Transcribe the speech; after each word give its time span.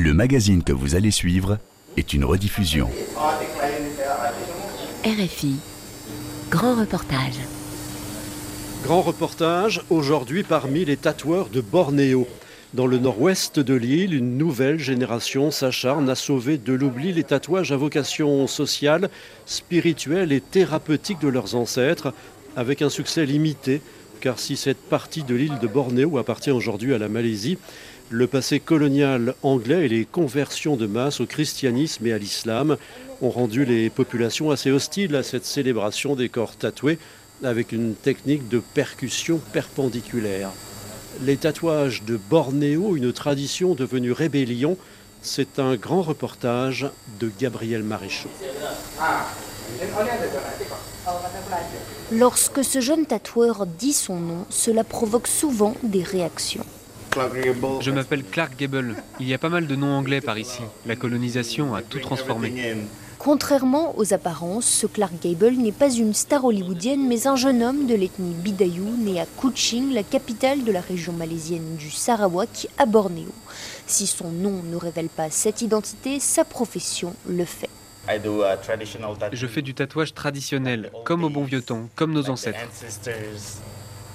Le 0.00 0.14
magazine 0.14 0.62
que 0.62 0.72
vous 0.72 0.94
allez 0.94 1.10
suivre 1.10 1.58
est 1.96 2.12
une 2.12 2.24
rediffusion. 2.24 2.88
RFI. 5.04 5.56
Grand 6.50 6.76
reportage. 6.76 7.40
Grand 8.84 9.02
reportage 9.02 9.80
aujourd'hui 9.90 10.44
parmi 10.44 10.84
les 10.84 10.96
tatoueurs 10.96 11.48
de 11.48 11.60
Bornéo. 11.60 12.28
Dans 12.74 12.86
le 12.86 12.98
nord-ouest 12.98 13.58
de 13.58 13.74
l'île, 13.74 14.14
une 14.14 14.38
nouvelle 14.38 14.78
génération 14.78 15.50
s'acharne 15.50 16.08
à 16.08 16.14
sauver 16.14 16.58
de 16.58 16.74
l'oubli 16.74 17.12
les 17.12 17.24
tatouages 17.24 17.72
à 17.72 17.76
vocation 17.76 18.46
sociale, 18.46 19.10
spirituelle 19.46 20.30
et 20.30 20.40
thérapeutique 20.40 21.20
de 21.20 21.26
leurs 21.26 21.56
ancêtres, 21.56 22.14
avec 22.54 22.82
un 22.82 22.88
succès 22.88 23.26
limité, 23.26 23.82
car 24.20 24.38
si 24.38 24.56
cette 24.56 24.78
partie 24.78 25.24
de 25.24 25.34
l'île 25.34 25.58
de 25.60 25.66
Bornéo 25.66 26.18
appartient 26.18 26.52
aujourd'hui 26.52 26.94
à 26.94 26.98
la 26.98 27.08
Malaisie, 27.08 27.58
le 28.10 28.26
passé 28.26 28.58
colonial 28.58 29.34
anglais 29.42 29.84
et 29.84 29.88
les 29.88 30.04
conversions 30.04 30.76
de 30.76 30.86
masse 30.86 31.20
au 31.20 31.26
christianisme 31.26 32.06
et 32.06 32.12
à 32.12 32.18
l'islam 32.18 32.76
ont 33.20 33.30
rendu 33.30 33.64
les 33.64 33.90
populations 33.90 34.50
assez 34.50 34.70
hostiles 34.70 35.14
à 35.14 35.22
cette 35.22 35.44
célébration 35.44 36.14
des 36.14 36.28
corps 36.28 36.56
tatoués 36.56 36.98
avec 37.44 37.72
une 37.72 37.94
technique 37.94 38.48
de 38.48 38.60
percussion 38.60 39.40
perpendiculaire. 39.52 40.50
Les 41.22 41.36
tatouages 41.36 42.02
de 42.04 42.16
Bornéo, 42.16 42.96
une 42.96 43.12
tradition 43.12 43.74
devenue 43.74 44.12
rébellion, 44.12 44.76
c'est 45.20 45.58
un 45.58 45.76
grand 45.76 46.02
reportage 46.02 46.88
de 47.20 47.30
Gabriel 47.38 47.82
Maréchaux. 47.82 48.30
Lorsque 52.12 52.64
ce 52.64 52.80
jeune 52.80 53.06
tatoueur 53.06 53.66
dit 53.66 53.92
son 53.92 54.16
nom, 54.16 54.46
cela 54.48 54.84
provoque 54.84 55.26
souvent 55.26 55.74
des 55.82 56.02
réactions. 56.02 56.64
Je 57.80 57.90
m'appelle 57.90 58.24
Clark 58.24 58.56
Gable. 58.58 58.94
Il 59.20 59.28
y 59.28 59.34
a 59.34 59.38
pas 59.38 59.48
mal 59.48 59.66
de 59.66 59.76
noms 59.76 59.92
anglais 59.96 60.20
par 60.20 60.38
ici. 60.38 60.60
La 60.86 60.96
colonisation 60.96 61.74
a 61.74 61.82
tout 61.82 62.00
transformé. 62.00 62.76
Contrairement 63.18 63.98
aux 63.98 64.14
apparences, 64.14 64.66
ce 64.66 64.86
Clark 64.86 65.12
Gable 65.20 65.54
n'est 65.56 65.72
pas 65.72 65.90
une 65.90 66.14
star 66.14 66.44
hollywoodienne, 66.44 67.08
mais 67.08 67.26
un 67.26 67.34
jeune 67.34 67.64
homme 67.64 67.86
de 67.86 67.94
l'ethnie 67.94 68.32
Bidayu, 68.32 68.82
né 68.82 69.20
à 69.20 69.26
Kuching, 69.26 69.92
la 69.92 70.04
capitale 70.04 70.62
de 70.62 70.70
la 70.70 70.80
région 70.80 71.12
malaisienne 71.12 71.76
du 71.76 71.90
Sarawak, 71.90 72.68
à 72.78 72.86
Bornéo. 72.86 73.32
Si 73.88 74.06
son 74.06 74.30
nom 74.30 74.62
ne 74.62 74.76
révèle 74.76 75.08
pas 75.08 75.30
cette 75.30 75.62
identité, 75.62 76.20
sa 76.20 76.44
profession 76.44 77.14
le 77.28 77.44
fait. 77.44 77.70
Je 79.32 79.46
fais 79.46 79.62
du 79.62 79.74
tatouage 79.74 80.14
traditionnel, 80.14 80.90
comme 81.04 81.24
au 81.24 81.28
bon 81.28 81.44
vieux 81.44 81.60
temps, 81.60 81.88
comme 81.96 82.12
nos 82.12 82.30
ancêtres. 82.30 82.58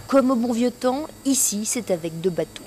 Comme 0.07 0.31
au 0.31 0.35
bon 0.35 0.53
vieux 0.53 0.72
temps, 0.72 1.07
ici 1.25 1.66
c'est 1.66 1.91
avec 1.91 2.22
deux 2.22 2.30
bâtons. 2.30 2.62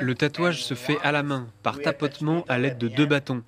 Le 0.00 0.12
tatouage 0.12 0.62
se 0.62 0.74
fait 0.74 0.98
à 1.02 1.12
la 1.12 1.22
main, 1.22 1.46
par 1.62 1.78
tapotement 1.78 2.44
à 2.46 2.58
l'aide 2.58 2.76
de 2.76 2.88
deux 2.88 3.06
bâtons. 3.06 3.42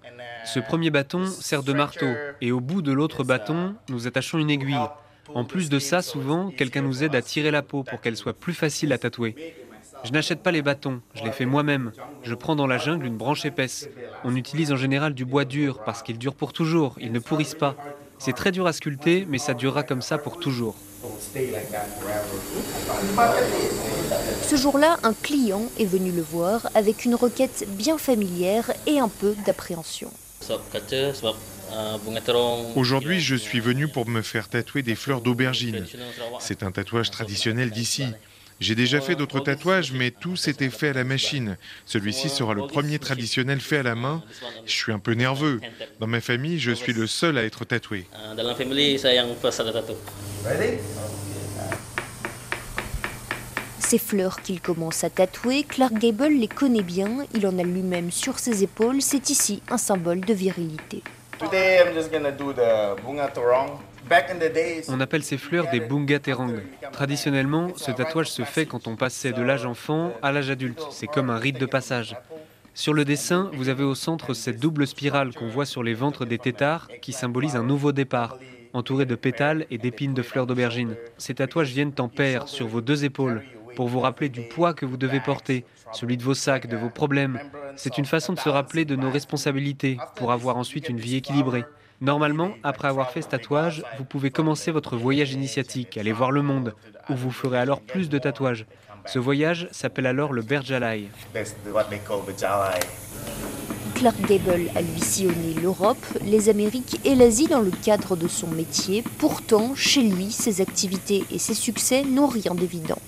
Ce 0.46 0.58
premier 0.58 0.88
bâton 0.88 1.26
sert 1.26 1.62
de 1.62 1.74
marteau, 1.74 2.06
et 2.40 2.50
au 2.50 2.60
bout 2.60 2.80
de 2.80 2.92
l'autre 2.92 3.22
bâton, 3.22 3.74
nous 3.90 4.06
attachons 4.06 4.38
une 4.38 4.48
aiguille. 4.48 4.88
En 5.34 5.44
plus 5.44 5.68
de 5.68 5.78
ça, 5.78 6.00
souvent, 6.00 6.50
quelqu'un 6.50 6.80
nous 6.80 7.04
aide 7.04 7.14
à 7.14 7.20
tirer 7.20 7.50
la 7.50 7.60
peau 7.60 7.82
pour 7.82 8.00
qu'elle 8.00 8.16
soit 8.16 8.32
plus 8.32 8.54
facile 8.54 8.90
à 8.94 8.96
tatouer. 8.96 9.54
Je 10.02 10.12
n'achète 10.12 10.42
pas 10.42 10.50
les 10.50 10.62
bâtons, 10.62 11.02
je 11.12 11.22
les 11.22 11.32
fais 11.32 11.44
moi-même. 11.44 11.92
Je 12.22 12.34
prends 12.34 12.56
dans 12.56 12.66
la 12.66 12.78
jungle 12.78 13.04
une 13.04 13.18
branche 13.18 13.44
épaisse. 13.44 13.90
On 14.24 14.34
utilise 14.34 14.72
en 14.72 14.76
général 14.76 15.12
du 15.12 15.26
bois 15.26 15.44
dur 15.44 15.82
parce 15.84 16.02
qu'il 16.02 16.16
dure 16.16 16.34
pour 16.34 16.54
toujours, 16.54 16.96
il 16.98 17.12
ne 17.12 17.18
pourrisse 17.18 17.54
pas. 17.54 17.76
C'est 18.20 18.34
très 18.34 18.52
dur 18.52 18.66
à 18.66 18.72
sculpter, 18.74 19.26
mais 19.28 19.38
ça 19.38 19.54
durera 19.54 19.82
comme 19.82 20.02
ça 20.02 20.18
pour 20.18 20.38
toujours. 20.38 20.76
Ce 24.42 24.56
jour-là, 24.56 24.98
un 25.02 25.14
client 25.14 25.62
est 25.78 25.86
venu 25.86 26.12
le 26.12 26.20
voir 26.20 26.68
avec 26.74 27.06
une 27.06 27.14
requête 27.14 27.64
bien 27.68 27.96
familière 27.96 28.70
et 28.86 28.98
un 28.98 29.08
peu 29.08 29.34
d'appréhension. 29.46 30.10
Aujourd'hui, 32.76 33.20
je 33.20 33.36
suis 33.36 33.60
venu 33.60 33.88
pour 33.88 34.06
me 34.06 34.20
faire 34.20 34.48
tatouer 34.48 34.82
des 34.82 34.96
fleurs 34.96 35.22
d'aubergine. 35.22 35.86
C'est 36.40 36.62
un 36.62 36.72
tatouage 36.72 37.10
traditionnel 37.10 37.70
d'ici. 37.70 38.04
J'ai 38.60 38.74
déjà 38.74 39.00
fait 39.00 39.14
d'autres 39.14 39.40
tatouages, 39.40 39.92
mais 39.92 40.10
tous 40.10 40.46
étaient 40.48 40.68
faits 40.68 40.94
à 40.94 40.98
la 40.98 41.04
machine. 41.04 41.56
Celui-ci 41.86 42.28
sera 42.28 42.52
le 42.52 42.66
premier 42.66 42.98
traditionnel 42.98 43.58
fait 43.58 43.78
à 43.78 43.82
la 43.82 43.94
main. 43.94 44.22
Je 44.66 44.72
suis 44.72 44.92
un 44.92 44.98
peu 44.98 45.12
nerveux. 45.12 45.60
Dans 45.98 46.06
ma 46.06 46.20
famille, 46.20 46.58
je 46.58 46.72
suis 46.72 46.92
le 46.92 47.06
seul 47.06 47.38
à 47.38 47.44
être 47.44 47.64
tatoué. 47.64 48.06
Ces 53.78 53.98
fleurs 53.98 54.40
qu'il 54.42 54.60
commence 54.60 55.02
à 55.04 55.10
tatouer, 55.10 55.64
Clark 55.64 55.94
Gable 55.94 56.34
les 56.34 56.46
connaît 56.46 56.82
bien, 56.82 57.26
il 57.34 57.46
en 57.46 57.58
a 57.58 57.62
lui-même 57.62 58.12
sur 58.12 58.38
ses 58.38 58.62
épaules, 58.62 59.02
c'est 59.02 59.30
ici 59.30 59.62
un 59.68 59.78
symbole 59.78 60.20
de 60.20 60.32
virilité. 60.32 61.02
On 64.88 65.00
appelle 65.00 65.22
ces 65.22 65.38
fleurs 65.38 65.70
des 65.70 65.80
bunga 65.80 66.18
terang. 66.18 66.54
Traditionnellement, 66.92 67.68
ce 67.76 67.90
tatouage 67.90 68.30
se 68.30 68.42
fait 68.42 68.66
quand 68.66 68.88
on 68.88 68.96
passait 68.96 69.32
de 69.32 69.42
l'âge 69.42 69.66
enfant 69.66 70.12
à 70.22 70.32
l'âge 70.32 70.50
adulte. 70.50 70.82
C'est 70.90 71.06
comme 71.06 71.30
un 71.30 71.38
rite 71.38 71.60
de 71.60 71.66
passage. 71.66 72.16
Sur 72.74 72.94
le 72.94 73.04
dessin, 73.04 73.50
vous 73.54 73.68
avez 73.68 73.84
au 73.84 73.94
centre 73.94 74.34
cette 74.34 74.58
double 74.58 74.86
spirale 74.86 75.34
qu'on 75.34 75.48
voit 75.48 75.66
sur 75.66 75.82
les 75.82 75.94
ventres 75.94 76.24
des 76.24 76.38
têtards 76.38 76.88
qui 77.00 77.12
symbolise 77.12 77.56
un 77.56 77.62
nouveau 77.62 77.92
départ, 77.92 78.38
entouré 78.72 79.06
de 79.06 79.14
pétales 79.14 79.66
et 79.70 79.78
d'épines 79.78 80.14
de 80.14 80.22
fleurs 80.22 80.46
d'aubergine. 80.46 80.96
Ces 81.18 81.34
tatouages 81.34 81.70
viennent 81.70 81.94
en 81.98 82.08
paire 82.08 82.48
sur 82.48 82.66
vos 82.66 82.80
deux 82.80 83.04
épaules 83.04 83.42
pour 83.76 83.88
vous 83.88 84.00
rappeler 84.00 84.28
du 84.28 84.42
poids 84.42 84.74
que 84.74 84.86
vous 84.86 84.96
devez 84.96 85.20
porter, 85.20 85.64
celui 85.92 86.16
de 86.16 86.22
vos 86.22 86.34
sacs, 86.34 86.66
de 86.66 86.76
vos 86.76 86.90
problèmes. 86.90 87.40
C'est 87.76 87.98
une 87.98 88.04
façon 88.04 88.32
de 88.32 88.38
se 88.38 88.48
rappeler 88.48 88.84
de 88.84 88.96
nos 88.96 89.10
responsabilités 89.10 89.98
pour 90.16 90.32
avoir 90.32 90.56
ensuite 90.56 90.88
une 90.88 90.98
vie 90.98 91.16
équilibrée. 91.16 91.64
Normalement, 92.00 92.52
après 92.62 92.88
avoir 92.88 93.10
fait 93.10 93.20
ce 93.20 93.28
tatouage, 93.28 93.82
vous 93.98 94.04
pouvez 94.04 94.30
commencer 94.30 94.70
votre 94.70 94.96
voyage 94.96 95.32
initiatique, 95.32 95.98
aller 95.98 96.12
voir 96.12 96.30
le 96.30 96.40
monde, 96.40 96.74
où 97.10 97.14
vous 97.14 97.30
ferez 97.30 97.58
alors 97.58 97.82
plus 97.82 98.08
de 98.08 98.18
tatouages. 98.18 98.64
Ce 99.04 99.18
voyage 99.18 99.68
s'appelle 99.70 100.06
alors 100.06 100.32
le 100.32 100.40
Berjalai. 100.40 101.08
Clark 103.94 104.16
Gable 104.26 104.70
a 104.74 104.80
lui 104.80 105.00
sillonné 105.00 105.52
l'Europe, 105.60 106.02
les 106.24 106.48
Amériques 106.48 106.98
et 107.04 107.14
l'Asie 107.14 107.48
dans 107.48 107.60
le 107.60 107.70
cadre 107.70 108.16
de 108.16 108.28
son 108.28 108.46
métier. 108.46 109.04
Pourtant, 109.18 109.74
chez 109.74 110.02
lui, 110.02 110.30
ses 110.30 110.62
activités 110.62 111.24
et 111.30 111.38
ses 111.38 111.52
succès 111.52 112.04
n'ont 112.04 112.28
rien 112.28 112.54
d'évident. 112.54 112.98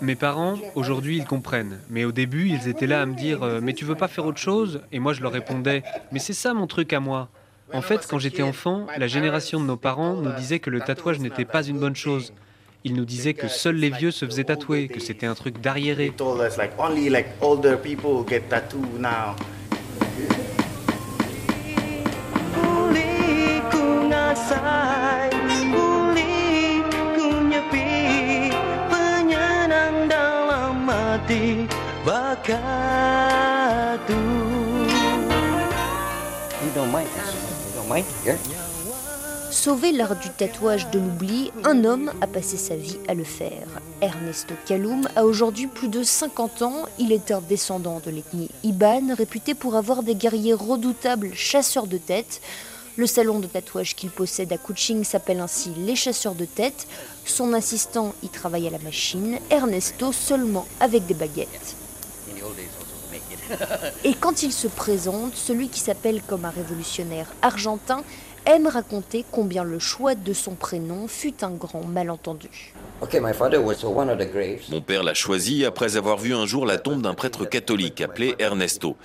Mes 0.00 0.16
parents, 0.16 0.58
aujourd'hui, 0.74 1.18
ils 1.18 1.24
comprennent. 1.24 1.78
Mais 1.88 2.04
au 2.04 2.12
début, 2.12 2.48
ils 2.48 2.68
étaient 2.68 2.86
là 2.86 3.02
à 3.02 3.06
me 3.06 3.14
dire 3.14 3.42
euh, 3.42 3.60
Mais 3.62 3.74
tu 3.74 3.84
veux 3.84 3.94
pas 3.94 4.08
faire 4.08 4.26
autre 4.26 4.38
chose? 4.38 4.80
Et 4.90 4.98
moi, 4.98 5.12
je 5.12 5.22
leur 5.22 5.32
répondais 5.32 5.82
Mais 6.10 6.18
c'est 6.18 6.32
ça 6.32 6.52
mon 6.52 6.66
truc 6.66 6.92
à 6.92 7.00
moi. 7.00 7.28
En 7.72 7.80
fait, 7.80 8.06
quand 8.08 8.18
j'étais 8.18 8.42
enfant, 8.42 8.86
la 8.96 9.06
génération 9.06 9.60
de 9.60 9.64
nos 9.64 9.76
parents 9.76 10.14
nous 10.14 10.32
disait 10.32 10.58
que 10.58 10.70
le 10.70 10.80
tatouage 10.80 11.18
n'était 11.20 11.44
pas 11.44 11.62
une 11.62 11.78
bonne 11.78 11.96
chose. 11.96 12.32
Ils 12.84 12.94
nous 12.94 13.06
disaient 13.06 13.34
que 13.34 13.48
seuls 13.48 13.76
les 13.76 13.90
vieux 13.90 14.10
se 14.10 14.26
faisaient 14.26 14.44
tatouer, 14.44 14.88
que 14.88 15.00
c'était 15.00 15.26
un 15.26 15.34
truc 15.34 15.60
d'arriéré. 15.60 16.12
Sauver 39.50 39.92
l'art 39.92 40.16
du 40.16 40.30
tatouage 40.30 40.90
de 40.90 40.98
l'oubli, 40.98 41.52
un 41.64 41.84
homme 41.84 42.10
a 42.20 42.26
passé 42.26 42.56
sa 42.56 42.74
vie 42.74 42.98
à 43.06 43.14
le 43.14 43.24
faire. 43.24 43.68
Ernesto 44.00 44.54
Kaloum 44.66 45.08
a 45.14 45.24
aujourd'hui 45.24 45.68
plus 45.68 45.88
de 45.88 46.02
50 46.02 46.62
ans. 46.62 46.82
Il 46.98 47.12
est 47.12 47.30
un 47.30 47.40
descendant 47.40 48.00
de 48.04 48.10
l'ethnie 48.10 48.50
Iban, 48.64 49.14
réputé 49.16 49.54
pour 49.54 49.76
avoir 49.76 50.02
des 50.02 50.16
guerriers 50.16 50.54
redoutables 50.54 51.34
chasseurs 51.34 51.86
de 51.86 51.98
têtes. 51.98 52.40
Le 52.96 53.06
salon 53.06 53.38
de 53.38 53.46
tatouage 53.46 53.94
qu'il 53.94 54.10
possède 54.10 54.52
à 54.52 54.58
Kuching 54.58 55.04
s'appelle 55.04 55.40
ainsi 55.40 55.72
Les 55.76 55.96
Chasseurs 55.96 56.34
de 56.34 56.44
Têtes. 56.44 56.86
Son 57.24 57.52
assistant 57.52 58.14
y 58.22 58.28
travaille 58.28 58.68
à 58.68 58.70
la 58.70 58.78
machine, 58.78 59.38
Ernesto 59.50 60.12
seulement 60.12 60.66
avec 60.80 61.06
des 61.06 61.14
baguettes. 61.14 61.76
Et 64.04 64.14
quand 64.14 64.42
il 64.42 64.52
se 64.52 64.68
présente, 64.68 65.34
celui 65.34 65.68
qui 65.68 65.80
s'appelle 65.80 66.22
comme 66.22 66.44
un 66.44 66.50
révolutionnaire 66.50 67.26
argentin 67.42 68.02
aime 68.46 68.66
raconter 68.66 69.24
combien 69.30 69.64
le 69.64 69.78
choix 69.78 70.14
de 70.14 70.32
son 70.32 70.54
prénom 70.54 71.08
fut 71.08 71.42
un 71.42 71.50
grand 71.50 71.84
malentendu. 71.84 72.74
Mon 74.70 74.80
père 74.80 75.02
l'a 75.02 75.14
choisi 75.14 75.64
après 75.64 75.96
avoir 75.96 76.18
vu 76.18 76.34
un 76.34 76.46
jour 76.46 76.66
la 76.66 76.78
tombe 76.78 77.02
d'un 77.02 77.14
prêtre 77.14 77.44
catholique 77.44 78.00
appelé 78.00 78.34
Ernesto. 78.38 78.96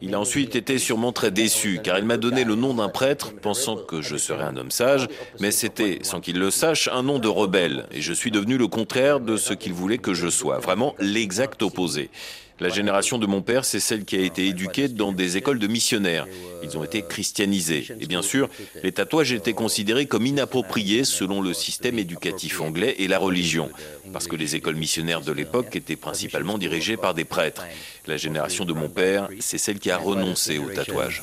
Il 0.00 0.14
a 0.14 0.20
ensuite 0.20 0.56
été 0.56 0.78
sûrement 0.78 1.12
très 1.12 1.30
déçu 1.30 1.80
car 1.82 1.98
il 1.98 2.04
m'a 2.04 2.16
donné 2.16 2.44
le 2.44 2.54
nom 2.54 2.74
d'un 2.74 2.88
prêtre 2.88 3.32
pensant 3.34 3.76
que 3.76 4.02
je 4.02 4.16
serais 4.16 4.44
un 4.44 4.56
homme 4.56 4.70
sage, 4.70 5.08
mais 5.40 5.50
c'était, 5.50 5.98
sans 6.02 6.20
qu'il 6.20 6.38
le 6.38 6.50
sache, 6.50 6.88
un 6.92 7.02
nom 7.02 7.18
de 7.18 7.28
rebelle 7.28 7.86
et 7.92 8.00
je 8.00 8.12
suis 8.12 8.30
devenu 8.30 8.56
le 8.56 8.68
contraire 8.68 9.20
de 9.20 9.36
ce 9.36 9.52
qu'il 9.52 9.72
voulait 9.72 9.98
que 9.98 10.14
je 10.14 10.28
sois, 10.28 10.58
vraiment 10.58 10.94
l'exact 10.98 11.62
opposé. 11.62 12.10
La 12.58 12.70
génération 12.70 13.18
de 13.18 13.26
mon 13.26 13.42
père, 13.42 13.66
c'est 13.66 13.80
celle 13.80 14.04
qui 14.04 14.16
a 14.16 14.20
été 14.20 14.46
éduquée 14.46 14.88
dans 14.88 15.12
des 15.12 15.36
écoles 15.36 15.58
de 15.58 15.66
missionnaires. 15.66 16.26
Ils 16.62 16.78
ont 16.78 16.84
été 16.84 17.02
christianisés. 17.02 17.86
Et 18.00 18.06
bien 18.06 18.22
sûr, 18.22 18.48
les 18.82 18.92
tatouages 18.92 19.32
étaient 19.32 19.52
considérés 19.52 20.06
comme 20.06 20.24
inappropriés 20.24 21.04
selon 21.04 21.42
le 21.42 21.52
système 21.52 21.98
éducatif 21.98 22.62
anglais 22.62 22.94
et 22.98 23.08
la 23.08 23.18
religion, 23.18 23.70
parce 24.12 24.26
que 24.26 24.36
les 24.36 24.56
écoles 24.56 24.76
missionnaires 24.76 25.20
de 25.20 25.32
l'époque 25.32 25.76
étaient 25.76 25.96
principalement 25.96 26.56
dirigées 26.56 26.96
par 26.96 27.12
des 27.12 27.24
prêtres. 27.24 27.64
La 28.06 28.16
génération 28.16 28.64
de 28.64 28.72
mon 28.72 28.88
père, 28.88 29.28
c'est 29.40 29.58
celle 29.58 29.78
qui 29.78 29.90
a 29.90 29.98
renoncé 29.98 30.58
aux 30.58 30.70
tatouages. 30.70 31.22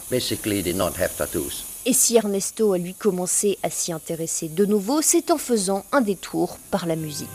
Et 1.85 1.93
si 1.93 2.15
Ernesto 2.15 2.73
a 2.73 2.77
lui 2.77 2.93
commencé 2.93 3.57
à 3.61 3.69
s'y 3.69 3.91
intéresser 3.91 4.47
de 4.47 4.65
nouveau, 4.65 5.01
c'est 5.01 5.31
en 5.31 5.37
faisant 5.37 5.85
un 5.91 5.99
détour 5.99 6.57
par 6.71 6.85
la 6.85 6.95
musique. 6.95 7.27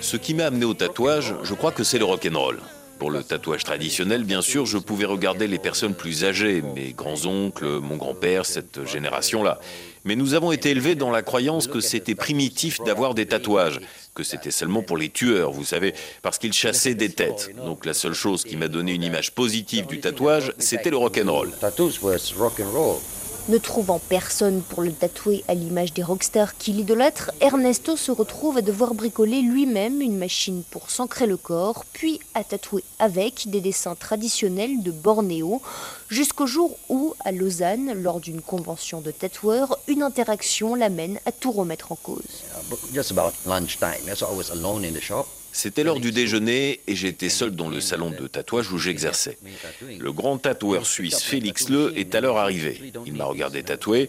Ce 0.00 0.16
qui 0.16 0.34
m'a 0.34 0.46
amené 0.46 0.64
au 0.64 0.74
tatouage, 0.74 1.34
je 1.44 1.54
crois 1.54 1.70
que 1.70 1.84
c'est 1.84 1.98
le 1.98 2.04
rock'n'roll. 2.04 2.58
Pour 2.98 3.12
le 3.12 3.22
tatouage 3.22 3.62
traditionnel, 3.62 4.24
bien 4.24 4.42
sûr, 4.42 4.66
je 4.66 4.78
pouvais 4.78 5.04
regarder 5.04 5.46
les 5.46 5.60
personnes 5.60 5.94
plus 5.94 6.24
âgées, 6.24 6.60
mes 6.74 6.92
grands-oncles, 6.92 7.78
mon 7.78 7.96
grand-père, 7.96 8.44
cette 8.44 8.84
génération-là. 8.84 9.60
Mais 10.04 10.16
nous 10.16 10.34
avons 10.34 10.50
été 10.50 10.70
élevés 10.70 10.96
dans 10.96 11.12
la 11.12 11.22
croyance 11.22 11.68
que 11.68 11.78
c'était 11.78 12.16
primitif 12.16 12.80
d'avoir 12.80 13.14
des 13.14 13.26
tatouages, 13.26 13.78
que 14.14 14.24
c'était 14.24 14.50
seulement 14.50 14.82
pour 14.82 14.96
les 14.96 15.10
tueurs, 15.10 15.52
vous 15.52 15.64
savez, 15.64 15.94
parce 16.22 16.38
qu'ils 16.38 16.52
chassaient 16.52 16.96
des 16.96 17.10
têtes. 17.10 17.54
Donc 17.64 17.86
la 17.86 17.94
seule 17.94 18.14
chose 18.14 18.42
qui 18.42 18.56
m'a 18.56 18.66
donné 18.66 18.94
une 18.94 19.04
image 19.04 19.32
positive 19.32 19.86
du 19.86 20.00
tatouage, 20.00 20.52
c'était 20.58 20.90
le 20.90 20.96
rock'n'roll. 20.96 21.52
Ne 23.48 23.56
trouvant 23.56 23.98
personne 23.98 24.60
pour 24.60 24.82
le 24.82 24.92
tatouer 24.92 25.42
à 25.48 25.54
l'image 25.54 25.94
des 25.94 26.02
rockstars 26.02 26.58
qu'il 26.58 26.80
idolâtre, 26.80 27.30
Ernesto 27.40 27.96
se 27.96 28.10
retrouve 28.10 28.58
à 28.58 28.60
devoir 28.60 28.92
bricoler 28.92 29.40
lui-même 29.40 30.02
une 30.02 30.18
machine 30.18 30.62
pour 30.70 30.90
s'ancrer 30.90 31.26
le 31.26 31.38
corps, 31.38 31.86
puis 31.94 32.20
à 32.34 32.44
tatouer 32.44 32.84
avec 32.98 33.48
des 33.48 33.62
dessins 33.62 33.94
traditionnels 33.94 34.82
de 34.82 34.90
Bornéo, 34.90 35.62
jusqu'au 36.10 36.46
jour 36.46 36.76
où, 36.90 37.14
à 37.24 37.32
Lausanne, 37.32 37.94
lors 37.94 38.20
d'une 38.20 38.42
convention 38.42 39.00
de 39.00 39.12
tatoueurs, 39.12 39.78
une 39.88 40.02
interaction 40.02 40.74
l'amène 40.74 41.18
à 41.24 41.32
tout 41.32 41.50
remettre 41.50 41.90
en 41.90 41.96
cause. 41.96 42.44
C'était 45.52 45.82
l'heure 45.82 46.00
du 46.00 46.12
déjeuner 46.12 46.80
et 46.86 46.94
j'étais 46.94 47.28
seul 47.28 47.50
dans 47.50 47.68
le 47.68 47.80
salon 47.80 48.10
de 48.10 48.26
tatouage 48.26 48.70
où 48.70 48.78
j'exerçais. 48.78 49.38
Le 49.98 50.12
grand 50.12 50.38
tatoueur 50.38 50.86
suisse 50.86 51.22
Félix 51.22 51.68
Le 51.68 51.98
est 51.98 52.14
alors 52.14 52.38
arrivé. 52.38 52.80
Il 53.06 53.14
m'a 53.14 53.24
regardé 53.24 53.62
tatouer, 53.62 54.08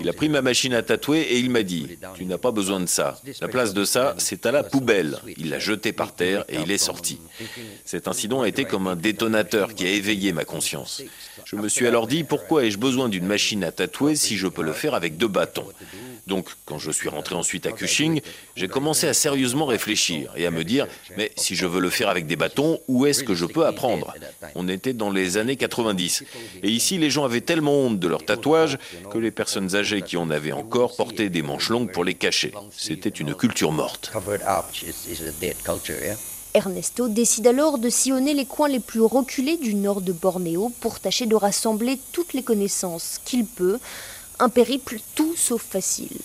il 0.00 0.08
a 0.08 0.12
pris 0.12 0.28
ma 0.28 0.42
machine 0.42 0.74
à 0.74 0.82
tatouer 0.82 1.20
et 1.20 1.38
il 1.38 1.50
m'a 1.50 1.62
dit 1.62 1.98
Tu 2.14 2.24
n'as 2.24 2.38
pas 2.38 2.50
besoin 2.50 2.80
de 2.80 2.86
ça. 2.86 3.20
La 3.40 3.48
place 3.48 3.74
de 3.74 3.84
ça, 3.84 4.14
c'est 4.18 4.46
à 4.46 4.52
la 4.52 4.62
poubelle. 4.62 5.18
Il 5.36 5.50
l'a 5.50 5.58
jeté 5.58 5.92
par 5.92 6.14
terre 6.14 6.44
et 6.48 6.56
il 6.62 6.70
est 6.70 6.78
sorti. 6.78 7.18
Cet 7.84 8.08
incident 8.08 8.42
a 8.42 8.48
été 8.48 8.64
comme 8.64 8.86
un 8.86 8.96
détonateur 8.96 9.74
qui 9.74 9.86
a 9.86 9.90
éveillé 9.90 10.32
ma 10.32 10.44
conscience. 10.44 11.02
Je 11.44 11.56
me 11.56 11.68
suis 11.68 11.86
alors 11.86 12.06
dit 12.06 12.24
Pourquoi 12.24 12.64
ai-je 12.64 12.78
besoin 12.78 13.08
d'une 13.08 13.26
machine 13.26 13.64
à 13.64 13.72
tatouer 13.72 14.16
si 14.16 14.36
je 14.36 14.46
peux 14.46 14.62
le 14.62 14.72
faire 14.72 14.94
avec 14.94 15.16
deux 15.16 15.28
bâtons? 15.28 15.66
Donc, 16.26 16.48
quand 16.64 16.78
je 16.78 16.90
suis 16.90 17.08
rentré 17.08 17.36
ensuite 17.36 17.66
à 17.66 17.72
Cushing, 17.72 18.20
j'ai 18.56 18.66
commencé 18.66 19.06
à 19.06 19.14
sérieusement 19.14 19.64
réfléchir 19.64 20.32
et 20.36 20.44
à 20.44 20.50
me 20.50 20.64
dire, 20.64 20.88
mais 21.16 21.30
si 21.36 21.54
je 21.54 21.66
veux 21.66 21.80
le 21.80 21.88
faire 21.88 22.08
avec 22.08 22.26
des 22.26 22.34
bâtons, 22.34 22.80
où 22.88 23.06
est-ce 23.06 23.22
que 23.22 23.34
je 23.34 23.46
peux 23.46 23.64
apprendre? 23.64 24.12
On 24.56 24.66
était 24.68 24.92
dans 24.92 25.10
les 25.10 25.36
années 25.36 25.56
90. 25.56 26.24
Et 26.64 26.68
ici, 26.68 26.98
les 26.98 27.10
gens 27.10 27.24
avaient 27.24 27.42
tellement 27.42 27.74
honte 27.74 28.00
de 28.00 28.08
leurs 28.08 28.24
tatouages 28.24 28.76
que 29.12 29.18
les 29.18 29.30
personnes 29.30 29.76
âgées 29.76 30.02
qui 30.02 30.16
en 30.16 30.28
avaient 30.30 30.52
encore 30.52 30.96
portaient 30.96 31.28
des 31.28 31.42
manches 31.42 31.68
longues 31.68 31.92
pour 31.92 32.04
les 32.04 32.14
cacher. 32.14 32.52
C'était 32.76 33.08
une 33.08 33.34
culture 33.34 33.70
morte. 33.70 34.10
Ernesto 36.54 37.08
décide 37.08 37.46
alors 37.46 37.78
de 37.78 37.90
sillonner 37.90 38.32
les 38.32 38.46
coins 38.46 38.68
les 38.68 38.80
plus 38.80 39.02
reculés 39.02 39.58
du 39.58 39.74
nord 39.74 40.00
de 40.00 40.12
Bornéo 40.12 40.72
pour 40.80 40.98
tâcher 41.00 41.26
de 41.26 41.36
rassembler 41.36 41.98
toutes 42.12 42.32
les 42.32 42.42
connaissances 42.42 43.20
qu'il 43.24 43.44
peut 43.44 43.78
un 44.38 44.48
périple 44.48 44.96
tout 45.14 45.34
sauf 45.36 45.62
facile. 45.62 46.18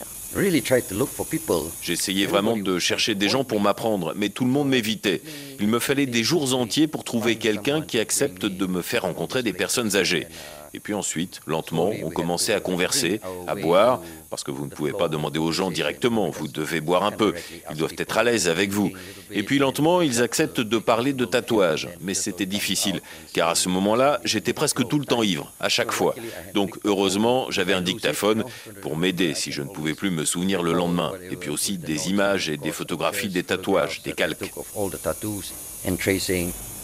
J'essayais 1.82 2.26
vraiment 2.26 2.56
de 2.56 2.80
chercher 2.80 3.16
des 3.16 3.28
gens 3.28 3.44
pour 3.44 3.60
m'apprendre, 3.60 4.14
mais 4.16 4.30
tout 4.30 4.46
le 4.46 4.50
monde 4.50 4.70
m'évitait. 4.70 5.22
Il 5.60 5.68
me 5.68 5.80
fallait 5.80 6.06
des 6.06 6.24
jours 6.24 6.54
entiers 6.54 6.88
pour 6.88 7.04
trouver 7.04 7.36
quelqu'un 7.36 7.82
qui 7.82 8.00
accepte 8.00 8.46
de 8.46 8.66
me 8.66 8.82
faire 8.82 9.02
rencontrer 9.02 9.44
des 9.44 9.54
personnes 9.54 9.96
âgées. 9.98 10.28
Et 10.74 10.80
puis 10.80 10.94
ensuite, 10.94 11.42
lentement, 11.48 11.92
on 12.04 12.10
commençait 12.10 12.54
à 12.54 12.60
converser, 12.60 13.20
à 13.48 13.56
boire, 13.56 14.02
parce 14.30 14.44
que 14.44 14.52
vous 14.52 14.66
ne 14.66 14.72
pouvez 14.72 14.94
pas 14.94 15.10
demander 15.10 15.40
aux 15.40 15.52
gens 15.52 15.72
directement, 15.72 16.30
vous 16.30 16.48
devez 16.48 16.80
boire 16.80 17.04
un 17.04 17.12
peu, 17.12 17.34
ils 17.70 17.76
doivent 17.76 17.96
être 17.98 18.18
à 18.18 18.24
l'aise 18.24 18.48
avec 18.48 18.72
vous. 18.72 18.92
Et 19.32 19.44
puis 19.44 19.60
lentement, 19.60 20.02
ils 20.02 20.22
acceptent 20.22 20.62
de 20.62 20.78
parler 20.78 21.14
de 21.14 21.26
tatouage, 21.26 21.90
mais 22.00 22.14
c'était 22.14 22.46
difficile, 22.46 23.02
car 23.34 23.50
à 23.50 23.56
ce 23.56 23.68
moment-là, 23.70 24.22
j'étais 24.24 24.54
presque 24.54 24.88
tout 24.88 25.00
le 25.00 25.06
temps 25.06 25.24
ivre, 25.24 25.52
à 25.60 25.68
chaque 25.70 25.92
fois. 25.92 26.16
Donc 26.54 26.78
heureusement, 26.86 27.52
j'avais 27.52 27.74
un 27.74 27.82
dictaphone 27.82 28.46
pour 28.82 28.96
m'aider 28.96 29.34
si 29.34 29.52
je 29.52 29.62
ne 29.62 29.68
pouvais 29.68 29.94
plus 29.94 30.12
me 30.12 30.24
souvenir 30.26 30.64
le 30.64 30.74
lendemain, 30.74 31.12
et 31.30 31.36
puis 31.36 31.50
aussi 31.50 31.78
des 31.78 32.10
images 32.10 32.50
et 32.50 32.58
des 32.58 32.72
photographies 32.72 33.30
des 33.30 33.44
tatouages, 33.44 34.02
des 34.04 34.14
calques. 34.14 34.52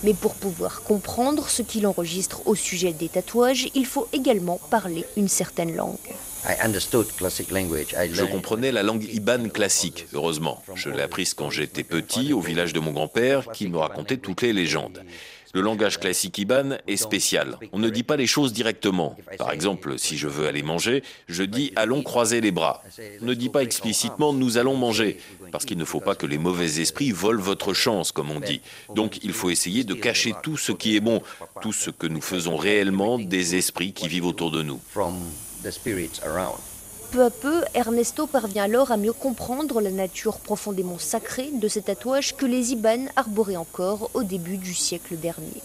Mais 0.03 0.13
pour 0.13 0.35
pouvoir 0.35 0.83
comprendre 0.83 1.49
ce 1.49 1.61
qu'il 1.61 1.87
enregistre 1.87 2.45
au 2.45 2.55
sujet 2.55 2.93
des 2.93 3.09
tatouages, 3.09 3.69
il 3.73 3.85
faut 3.85 4.07
également 4.13 4.59
parler 4.69 5.05
une 5.15 5.27
certaine 5.27 5.75
langue. 5.75 5.97
Je 6.45 8.23
comprenais 8.23 8.71
la 8.71 8.83
langue 8.83 9.03
Iban 9.03 9.49
classique, 9.49 10.07
heureusement. 10.13 10.61
Je 10.75 10.89
l'ai 10.89 11.01
apprise 11.01 11.33
quand 11.33 11.49
j'étais 11.49 11.83
petit 11.83 12.31
au 12.31 12.39
village 12.39 12.73
de 12.73 12.79
mon 12.79 12.91
grand-père 12.91 13.51
qui 13.51 13.67
me 13.67 13.77
racontait 13.77 14.17
toutes 14.17 14.43
les 14.43 14.53
légendes. 14.53 15.03
Le 15.57 15.63
langage 15.63 15.99
classique 15.99 16.37
Iban 16.37 16.77
est 16.85 16.97
spécial. 16.97 17.57
On 17.73 17.79
ne 17.79 17.89
dit 17.89 18.03
pas 18.03 18.15
les 18.15 18.27
choses 18.27 18.53
directement. 18.53 19.17
Par 19.39 19.51
exemple, 19.51 19.97
si 19.97 20.15
je 20.15 20.27
veux 20.27 20.45
aller 20.45 20.61
manger, 20.61 21.01
je 21.27 21.41
dis 21.41 21.73
allons 21.75 22.03
croiser 22.03 22.41
les 22.41 22.51
bras. 22.51 22.83
On 23.23 23.25
ne 23.25 23.33
dit 23.33 23.49
pas 23.49 23.63
explicitement 23.63 24.33
nous 24.33 24.59
allons 24.59 24.75
manger, 24.75 25.17
parce 25.51 25.65
qu'il 25.65 25.79
ne 25.79 25.83
faut 25.83 25.99
pas 25.99 26.13
que 26.13 26.27
les 26.27 26.37
mauvais 26.37 26.79
esprits 26.79 27.09
volent 27.09 27.41
votre 27.41 27.73
chance, 27.73 28.11
comme 28.11 28.29
on 28.29 28.39
dit. 28.39 28.61
Donc 28.93 29.17
il 29.23 29.33
faut 29.33 29.49
essayer 29.49 29.83
de 29.83 29.95
cacher 29.95 30.35
tout 30.43 30.57
ce 30.57 30.71
qui 30.71 30.95
est 30.95 30.99
bon, 30.99 31.23
tout 31.63 31.73
ce 31.73 31.89
que 31.89 32.05
nous 32.05 32.21
faisons 32.21 32.55
réellement 32.55 33.17
des 33.17 33.55
esprits 33.55 33.93
qui 33.93 34.07
vivent 34.07 34.27
autour 34.27 34.51
de 34.51 34.61
nous. 34.61 34.79
Peu 37.11 37.23
à 37.23 37.29
peu, 37.29 37.63
Ernesto 37.73 38.27
parvient 38.27 38.63
alors 38.63 38.91
à 38.91 38.97
mieux 38.97 39.13
comprendre 39.13 39.79
la 39.79 39.91
nature 39.91 40.39
profondément 40.39 40.99
sacrée 40.99 41.49
de 41.53 41.67
ces 41.69 41.81
tatouages 41.81 42.35
que 42.35 42.45
les 42.45 42.73
Iban 42.73 43.05
arboraient 43.15 43.55
encore 43.55 44.11
au 44.13 44.23
début 44.23 44.57
du 44.57 44.73
siècle 44.73 45.15
dernier. 45.15 45.61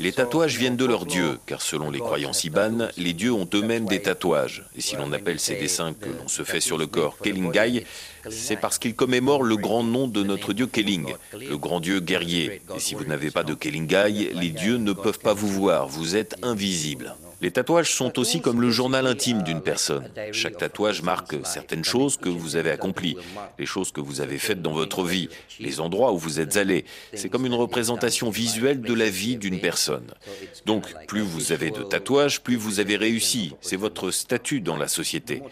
Les 0.00 0.12
tatouages 0.12 0.56
viennent 0.56 0.76
de 0.76 0.86
leurs 0.86 1.04
dieux, 1.04 1.38
car 1.44 1.60
selon 1.60 1.90
les 1.90 1.98
croyances 1.98 2.44
Iban, 2.44 2.88
les 2.96 3.12
dieux 3.12 3.32
ont 3.32 3.48
eux-mêmes 3.52 3.84
des 3.84 4.00
tatouages. 4.00 4.64
Et 4.74 4.80
si 4.80 4.96
l'on 4.96 5.12
appelle 5.12 5.38
ces 5.38 5.56
dessins 5.56 5.92
que 5.92 6.08
l'on 6.08 6.28
se 6.28 6.44
fait 6.44 6.60
sur 6.60 6.78
le 6.78 6.86
corps 6.86 7.18
Kelingai, 7.18 7.84
c'est 8.30 8.56
parce 8.56 8.78
qu'ils 8.78 8.94
commémorent 8.94 9.42
le 9.42 9.56
grand 9.56 9.82
nom 9.82 10.08
de 10.08 10.22
notre 10.22 10.54
dieu 10.54 10.66
Keling, 10.66 11.14
le 11.34 11.58
grand 11.58 11.80
dieu 11.80 12.00
guerrier. 12.00 12.62
Et 12.74 12.80
si 12.80 12.94
vous 12.94 13.04
n'avez 13.04 13.30
pas 13.30 13.42
de 13.42 13.52
Kelingai, 13.52 14.32
les 14.34 14.50
dieux 14.50 14.78
ne 14.78 14.94
peuvent 14.94 15.18
pas 15.18 15.34
vous 15.34 15.48
voir, 15.48 15.88
vous 15.88 16.16
êtes 16.16 16.36
invisible. 16.42 17.14
Les 17.42 17.50
tatouages 17.50 17.92
sont 17.92 18.20
aussi 18.20 18.40
comme 18.40 18.60
le 18.60 18.70
journal 18.70 19.04
intime 19.04 19.42
d'une 19.42 19.62
personne. 19.62 20.08
Chaque 20.30 20.58
tatouage 20.58 21.02
marque 21.02 21.34
certaines 21.44 21.84
choses 21.84 22.16
que 22.16 22.28
vous 22.28 22.54
avez 22.54 22.70
accomplies, 22.70 23.16
les 23.58 23.66
choses 23.66 23.90
que 23.90 24.00
vous 24.00 24.20
avez 24.20 24.38
faites 24.38 24.62
dans 24.62 24.72
votre 24.72 25.02
vie, 25.02 25.28
les 25.58 25.80
endroits 25.80 26.12
où 26.12 26.18
vous 26.18 26.38
êtes 26.38 26.56
allé. 26.56 26.84
C'est 27.14 27.28
comme 27.28 27.44
une 27.44 27.54
représentation 27.54 28.30
visuelle 28.30 28.80
de 28.80 28.94
la 28.94 29.10
vie 29.10 29.36
d'une 29.38 29.58
personne. 29.58 30.06
Donc, 30.66 30.86
plus 31.08 31.22
vous 31.22 31.50
avez 31.50 31.72
de 31.72 31.82
tatouages, 31.82 32.42
plus 32.42 32.54
vous 32.54 32.78
avez 32.78 32.96
réussi. 32.96 33.54
C'est 33.60 33.76
votre 33.76 34.12
statut 34.12 34.60
dans 34.60 34.76
la 34.76 34.86
société. 34.86 35.42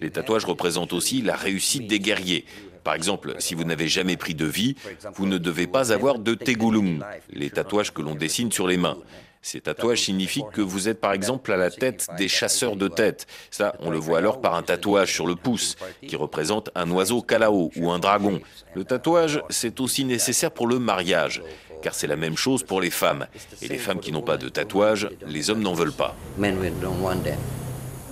Les 0.00 0.10
tatouages 0.10 0.44
représentent 0.44 0.92
aussi 0.92 1.22
la 1.22 1.34
réussite 1.34 1.86
des 1.86 1.98
guerriers. 1.98 2.44
Par 2.84 2.94
exemple, 2.94 3.34
si 3.38 3.54
vous 3.54 3.64
n'avez 3.64 3.88
jamais 3.88 4.18
pris 4.18 4.34
de 4.34 4.44
vie, 4.44 4.76
vous 5.14 5.26
ne 5.26 5.38
devez 5.38 5.66
pas 5.66 5.92
avoir 5.92 6.18
de 6.18 6.34
tegulung, 6.34 7.00
les 7.30 7.48
tatouages 7.48 7.92
que 7.92 8.02
l'on 8.02 8.14
dessine 8.14 8.52
sur 8.52 8.66
les 8.66 8.76
mains. 8.76 8.98
Ces 9.42 9.60
tatouages 9.60 10.02
signifient 10.02 10.44
que 10.52 10.60
vous 10.60 10.88
êtes 10.88 11.00
par 11.00 11.12
exemple 11.12 11.52
à 11.52 11.56
la 11.56 11.70
tête 11.70 12.08
des 12.16 12.28
chasseurs 12.28 12.76
de 12.76 12.88
tête. 12.88 13.26
Ça, 13.50 13.74
on 13.80 13.90
le 13.90 13.98
voit 13.98 14.18
alors 14.18 14.40
par 14.40 14.54
un 14.54 14.62
tatouage 14.62 15.12
sur 15.12 15.26
le 15.26 15.36
pouce 15.36 15.76
qui 16.06 16.16
représente 16.16 16.70
un 16.74 16.90
oiseau 16.90 17.22
kalao 17.22 17.70
ou 17.76 17.90
un 17.90 17.98
dragon. 17.98 18.40
Le 18.74 18.84
tatouage, 18.84 19.42
c'est 19.48 19.80
aussi 19.80 20.04
nécessaire 20.04 20.50
pour 20.50 20.66
le 20.66 20.78
mariage, 20.78 21.42
car 21.82 21.94
c'est 21.94 22.06
la 22.06 22.16
même 22.16 22.36
chose 22.36 22.62
pour 22.62 22.80
les 22.80 22.90
femmes. 22.90 23.26
Et 23.62 23.68
les 23.68 23.78
femmes 23.78 24.00
qui 24.00 24.12
n'ont 24.12 24.22
pas 24.22 24.36
de 24.36 24.48
tatouage, 24.48 25.08
les 25.26 25.50
hommes 25.50 25.62
n'en 25.62 25.74
veulent 25.74 25.92
pas. 25.92 26.16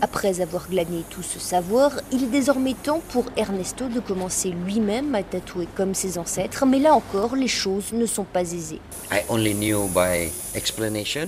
Après 0.06 0.40
avoir 0.40 0.68
glané 0.68 1.02
tout 1.10 1.24
ce 1.24 1.40
savoir, 1.40 1.90
il 2.12 2.22
est 2.22 2.28
désormais 2.28 2.74
temps 2.74 3.02
pour 3.08 3.24
Ernesto 3.36 3.88
de 3.88 3.98
commencer 3.98 4.50
lui-même 4.50 5.12
à 5.16 5.24
tatouer 5.24 5.66
comme 5.74 5.94
ses 5.94 6.16
ancêtres, 6.16 6.64
mais 6.64 6.78
là 6.78 6.94
encore, 6.94 7.34
les 7.34 7.48
choses 7.48 7.92
ne 7.92 8.06
sont 8.06 8.22
pas 8.22 8.42
aisées. 8.42 8.78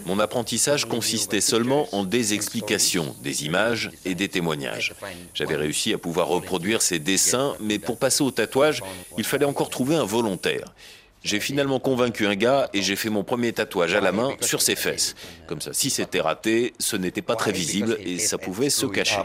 Mon 0.07 0.21
apprentissage 0.21 0.85
consistait 0.85 1.41
seulement 1.41 1.89
en 1.91 2.05
des 2.05 2.35
explications, 2.35 3.17
des 3.21 3.47
images 3.47 3.91
et 4.05 4.15
des 4.15 4.29
témoignages. 4.29 4.95
J'avais 5.35 5.57
réussi 5.57 5.93
à 5.93 5.99
pouvoir 5.99 6.29
reproduire 6.29 6.81
ces 6.81 7.01
dessins, 7.01 7.57
mais 7.59 7.81
pour 7.81 7.99
passer 7.99 8.23
au 8.23 8.31
tatouage, 8.31 8.85
il 9.17 9.25
fallait 9.25 9.45
encore 9.45 9.71
trouver 9.71 9.97
un 9.97 10.05
volontaire. 10.05 10.73
J'ai 11.23 11.41
finalement 11.41 11.81
convaincu 11.81 12.27
un 12.27 12.37
gars 12.37 12.71
et 12.73 12.83
j'ai 12.83 12.97
fait 12.97 13.11
mon 13.11 13.25
premier 13.25 13.53
tatouage 13.53 13.95
à 13.95 14.01
la 14.01 14.13
main 14.13 14.31
sur 14.41 14.63
ses 14.63 14.77
fesses. 14.77 15.15
Comme 15.47 15.61
ça, 15.61 15.73
si 15.73 15.91
c'était 15.91 16.21
raté, 16.21 16.75
ce 16.79 16.97
n'était 16.97 17.23
pas 17.23 17.35
très 17.35 17.53
visible 17.53 17.97
et 18.01 18.19
ça 18.19 18.39
pouvait 18.39 18.71
se 18.71 18.87
cacher. 18.87 19.23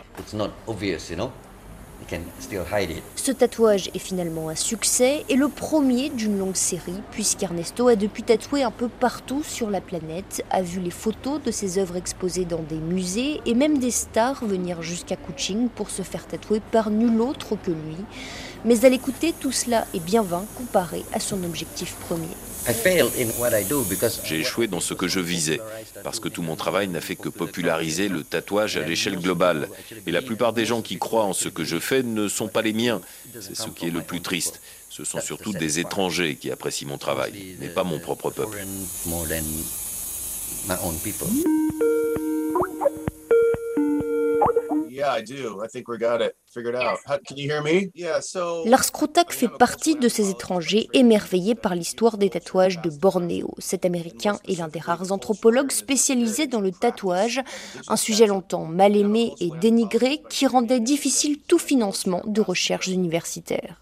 Ce 3.15 3.31
tatouage 3.31 3.89
est 3.93 3.99
finalement 3.99 4.49
un 4.49 4.55
succès 4.55 5.23
et 5.29 5.35
le 5.35 5.47
premier 5.47 6.09
d'une 6.09 6.37
longue 6.37 6.55
série, 6.55 7.01
puisqu'Ernesto 7.11 7.87
a 7.87 7.95
depuis 7.95 8.23
tatoué 8.23 8.63
un 8.63 8.71
peu 8.71 8.87
partout 8.87 9.43
sur 9.43 9.69
la 9.69 9.81
planète, 9.81 10.43
a 10.49 10.61
vu 10.61 10.79
les 10.79 10.91
photos 10.91 11.41
de 11.41 11.51
ses 11.51 11.77
œuvres 11.77 11.95
exposées 11.95 12.45
dans 12.45 12.61
des 12.61 12.77
musées 12.77 13.41
et 13.45 13.53
même 13.53 13.77
des 13.77 13.91
stars 13.91 14.45
venir 14.45 14.81
jusqu'à 14.81 15.15
Kuching 15.15 15.69
pour 15.69 15.89
se 15.89 16.01
faire 16.01 16.27
tatouer 16.27 16.61
par 16.71 16.89
nul 16.89 17.21
autre 17.21 17.55
que 17.55 17.71
lui. 17.71 17.97
Mais 18.65 18.85
à 18.85 18.89
l'écouter, 18.89 19.33
tout 19.37 19.51
cela 19.51 19.85
est 19.93 19.99
bien 19.99 20.23
vain 20.23 20.45
comparé 20.55 21.03
à 21.13 21.19
son 21.19 21.43
objectif 21.43 21.95
premier. 22.07 22.27
J'ai 24.23 24.39
échoué 24.39 24.67
dans 24.67 24.79
ce 24.79 24.93
que 24.93 25.07
je 25.07 25.19
visais, 25.19 25.59
parce 26.03 26.21
que 26.21 26.29
tout 26.29 26.41
mon 26.41 26.55
travail 26.55 26.87
n'a 26.87 27.01
fait 27.01 27.17
que 27.17 27.27
populariser 27.27 28.07
le 28.07 28.23
tatouage 28.23 28.77
à 28.77 28.81
l'échelle 28.81 29.17
globale. 29.17 29.67
Et 30.07 30.11
la 30.11 30.21
plupart 30.21 30.53
des 30.53 30.65
gens 30.65 30.81
qui 30.81 30.97
croient 30.97 31.25
en 31.25 31.33
ce 31.33 31.49
que 31.49 31.65
je 31.65 31.77
fais 31.77 32.03
ne 32.03 32.29
sont 32.29 32.47
pas 32.47 32.61
les 32.61 32.73
miens. 32.73 33.01
C'est 33.41 33.55
ce 33.55 33.67
qui 33.67 33.87
est 33.87 33.91
le 33.91 34.01
plus 34.01 34.21
triste. 34.21 34.61
Ce 34.89 35.03
sont 35.03 35.19
surtout 35.19 35.51
des 35.51 35.79
étrangers 35.79 36.35
qui 36.35 36.51
apprécient 36.51 36.87
mon 36.87 36.97
travail, 36.97 37.57
mais 37.59 37.67
pas 37.67 37.83
mon 37.83 37.99
propre 37.99 38.29
peuple. 38.29 38.57
Lars 48.65 48.91
Krotak 48.91 49.31
fait 49.31 49.49
partie 49.49 49.95
de 49.95 50.07
ces 50.07 50.29
étrangers 50.29 50.87
émerveillés 50.93 51.55
par 51.55 51.75
l'histoire 51.75 52.17
des 52.17 52.29
tatouages 52.29 52.81
de 52.81 52.89
Bornéo. 52.89 53.53
Cet 53.57 53.85
Américain 53.85 54.39
est 54.47 54.59
l'un 54.59 54.67
des 54.67 54.79
rares 54.79 55.11
anthropologues 55.11 55.71
spécialisés 55.71 56.47
dans 56.47 56.61
le 56.61 56.71
tatouage, 56.71 57.41
un 57.87 57.97
sujet 57.97 58.27
longtemps 58.27 58.65
mal 58.65 58.95
aimé 58.95 59.33
et 59.39 59.49
dénigré 59.61 60.21
qui 60.29 60.47
rendait 60.47 60.79
difficile 60.79 61.39
tout 61.47 61.59
financement 61.59 62.21
de 62.25 62.41
recherches 62.41 62.87
universitaires. 62.87 63.81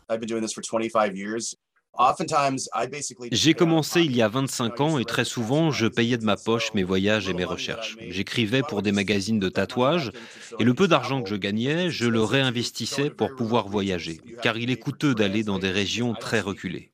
J'ai 3.32 3.54
commencé 3.54 4.02
il 4.04 4.16
y 4.16 4.22
a 4.22 4.28
25 4.30 4.80
ans 4.82 4.98
et 4.98 5.06
très 5.06 5.26
souvent 5.26 5.72
je 5.72 5.88
payais 5.88 6.18
de 6.18 6.26
ma 6.26 6.38
poche 6.38 6.74
mes 6.74 6.84
voyages 6.84 7.28
et 7.30 7.34
mes 7.34 7.46
recherches. 7.46 7.98
J'écrivais 8.08 8.64
pour 8.64 8.82
des 8.82 8.92
magazines 8.92 9.40
de 9.40 9.50
tatouage 9.50 10.12
et 10.60 10.64
le 10.64 10.74
peu 10.74 10.88
d'argent 10.88 11.22
que 11.24 11.30
je 11.30 11.36
gagnais, 11.36 11.90
je 11.92 12.08
le 12.08 12.24
réinvestissais 12.24 13.10
pour 13.10 13.36
pouvoir 13.36 13.68
voyager, 13.68 14.22
car 14.42 14.58
il 14.58 14.70
est 14.72 14.78
coûteux 14.78 15.16
d'aller 15.16 15.44
dans 15.44 15.60
des 15.60 15.72
régions 15.72 16.16
très 16.16 16.42
reculées. 16.42 16.91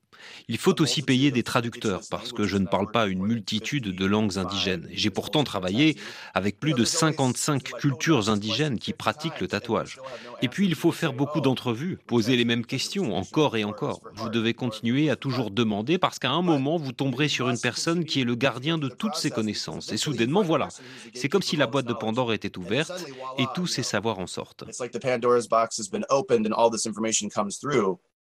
Il 0.48 0.58
faut 0.58 0.80
aussi 0.80 1.02
payer 1.02 1.30
des 1.30 1.42
traducteurs 1.42 2.00
parce 2.10 2.32
que 2.32 2.44
je 2.44 2.56
ne 2.56 2.66
parle 2.66 2.90
pas 2.90 3.06
une 3.06 3.22
multitude 3.22 3.94
de 3.94 4.06
langues 4.06 4.38
indigènes. 4.38 4.88
J'ai 4.90 5.10
pourtant 5.10 5.44
travaillé 5.44 5.96
avec 6.34 6.58
plus 6.58 6.72
de 6.72 6.84
55 6.84 7.62
cultures 7.62 8.30
indigènes 8.30 8.78
qui 8.78 8.92
pratiquent 8.92 9.40
le 9.40 9.48
tatouage. 9.48 9.98
Et 10.42 10.48
puis 10.48 10.66
il 10.66 10.74
faut 10.74 10.92
faire 10.92 11.12
beaucoup 11.12 11.40
d'entrevues, 11.40 11.98
poser 12.06 12.36
les 12.36 12.44
mêmes 12.44 12.64
questions 12.64 13.16
encore 13.16 13.56
et 13.56 13.64
encore. 13.64 14.00
Vous 14.14 14.28
devez 14.28 14.54
continuer 14.54 15.10
à 15.10 15.16
toujours 15.16 15.50
demander 15.50 15.98
parce 15.98 16.18
qu'à 16.18 16.30
un 16.30 16.42
moment 16.42 16.76
vous 16.76 16.92
tomberez 16.92 17.28
sur 17.28 17.48
une 17.48 17.58
personne 17.58 18.04
qui 18.04 18.20
est 18.20 18.24
le 18.24 18.34
gardien 18.34 18.78
de 18.78 18.88
toutes 18.88 19.16
ces 19.16 19.30
connaissances. 19.30 19.92
Et 19.92 19.96
soudainement 19.96 20.42
voilà, 20.42 20.68
c'est 21.14 21.28
comme 21.28 21.42
si 21.42 21.56
la 21.56 21.66
boîte 21.66 21.86
de 21.86 21.94
Pandore 21.94 22.32
était 22.32 22.56
ouverte 22.56 22.92
et 23.38 23.44
tous 23.54 23.66
ces 23.66 23.82
savoirs 23.82 24.18
en 24.18 24.26
sortent. 24.26 24.64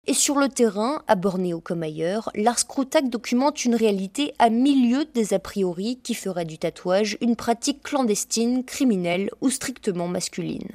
Et 0.07 0.13
sur 0.13 0.35
le 0.35 0.49
terrain, 0.49 1.03
à 1.07 1.15
Bornéo 1.15 1.61
comme 1.61 1.83
ailleurs, 1.83 2.31
Lars 2.33 2.65
documente 3.03 3.65
une 3.65 3.75
réalité 3.75 4.33
à 4.39 4.49
milieu 4.49 5.05
des 5.05 5.33
a 5.33 5.39
priori 5.39 5.99
qui 6.01 6.15
ferait 6.15 6.45
du 6.45 6.57
tatouage 6.57 7.17
une 7.21 7.35
pratique 7.35 7.83
clandestine, 7.83 8.63
criminelle 8.63 9.29
ou 9.41 9.49
strictement 9.49 10.07
masculine. 10.07 10.71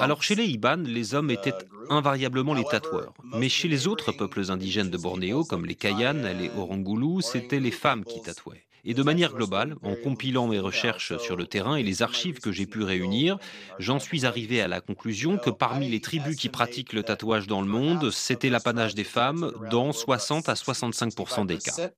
Alors 0.00 0.22
chez 0.22 0.34
les 0.34 0.46
Iban, 0.46 0.82
les 0.84 1.14
hommes 1.14 1.30
étaient 1.30 1.54
invariablement 1.88 2.54
les 2.54 2.64
tatoueurs. 2.64 3.14
Mais 3.22 3.48
chez 3.48 3.68
les 3.68 3.86
autres 3.86 4.10
peuples 4.10 4.50
indigènes 4.50 4.90
de 4.90 4.98
Bornéo, 4.98 5.44
comme 5.44 5.64
les 5.64 5.76
Kayan, 5.76 6.14
les 6.38 6.50
Orangulu, 6.58 7.22
c'était 7.22 7.60
les 7.60 7.70
femmes 7.70 8.04
qui 8.04 8.20
tatouaient. 8.20 8.66
Et 8.84 8.94
de 8.94 9.02
manière 9.04 9.32
globale, 9.32 9.76
en 9.84 9.94
compilant 9.94 10.48
mes 10.48 10.58
recherches 10.58 11.16
sur 11.18 11.36
le 11.36 11.46
terrain 11.46 11.76
et 11.76 11.84
les 11.84 12.02
archives 12.02 12.40
que 12.40 12.50
j'ai 12.50 12.66
pu 12.66 12.82
réunir, 12.82 13.38
j'en 13.78 14.00
suis 14.00 14.26
arrivé 14.26 14.60
à 14.60 14.66
la 14.66 14.80
conclusion 14.80 15.38
que 15.38 15.50
parmi 15.50 15.88
les 15.88 16.00
tribus 16.00 16.34
qui 16.36 16.48
pratiquent 16.48 16.92
le 16.92 17.04
tatouage 17.04 17.46
dans 17.46 17.60
le 17.60 17.68
monde, 17.68 18.10
c'était 18.10 18.50
l'apanage 18.50 18.96
des 18.96 19.04
femmes 19.04 19.52
dans 19.70 19.92
60 19.92 20.48
à 20.48 20.54
65% 20.54 21.46
des 21.46 21.58
cas. 21.58 21.90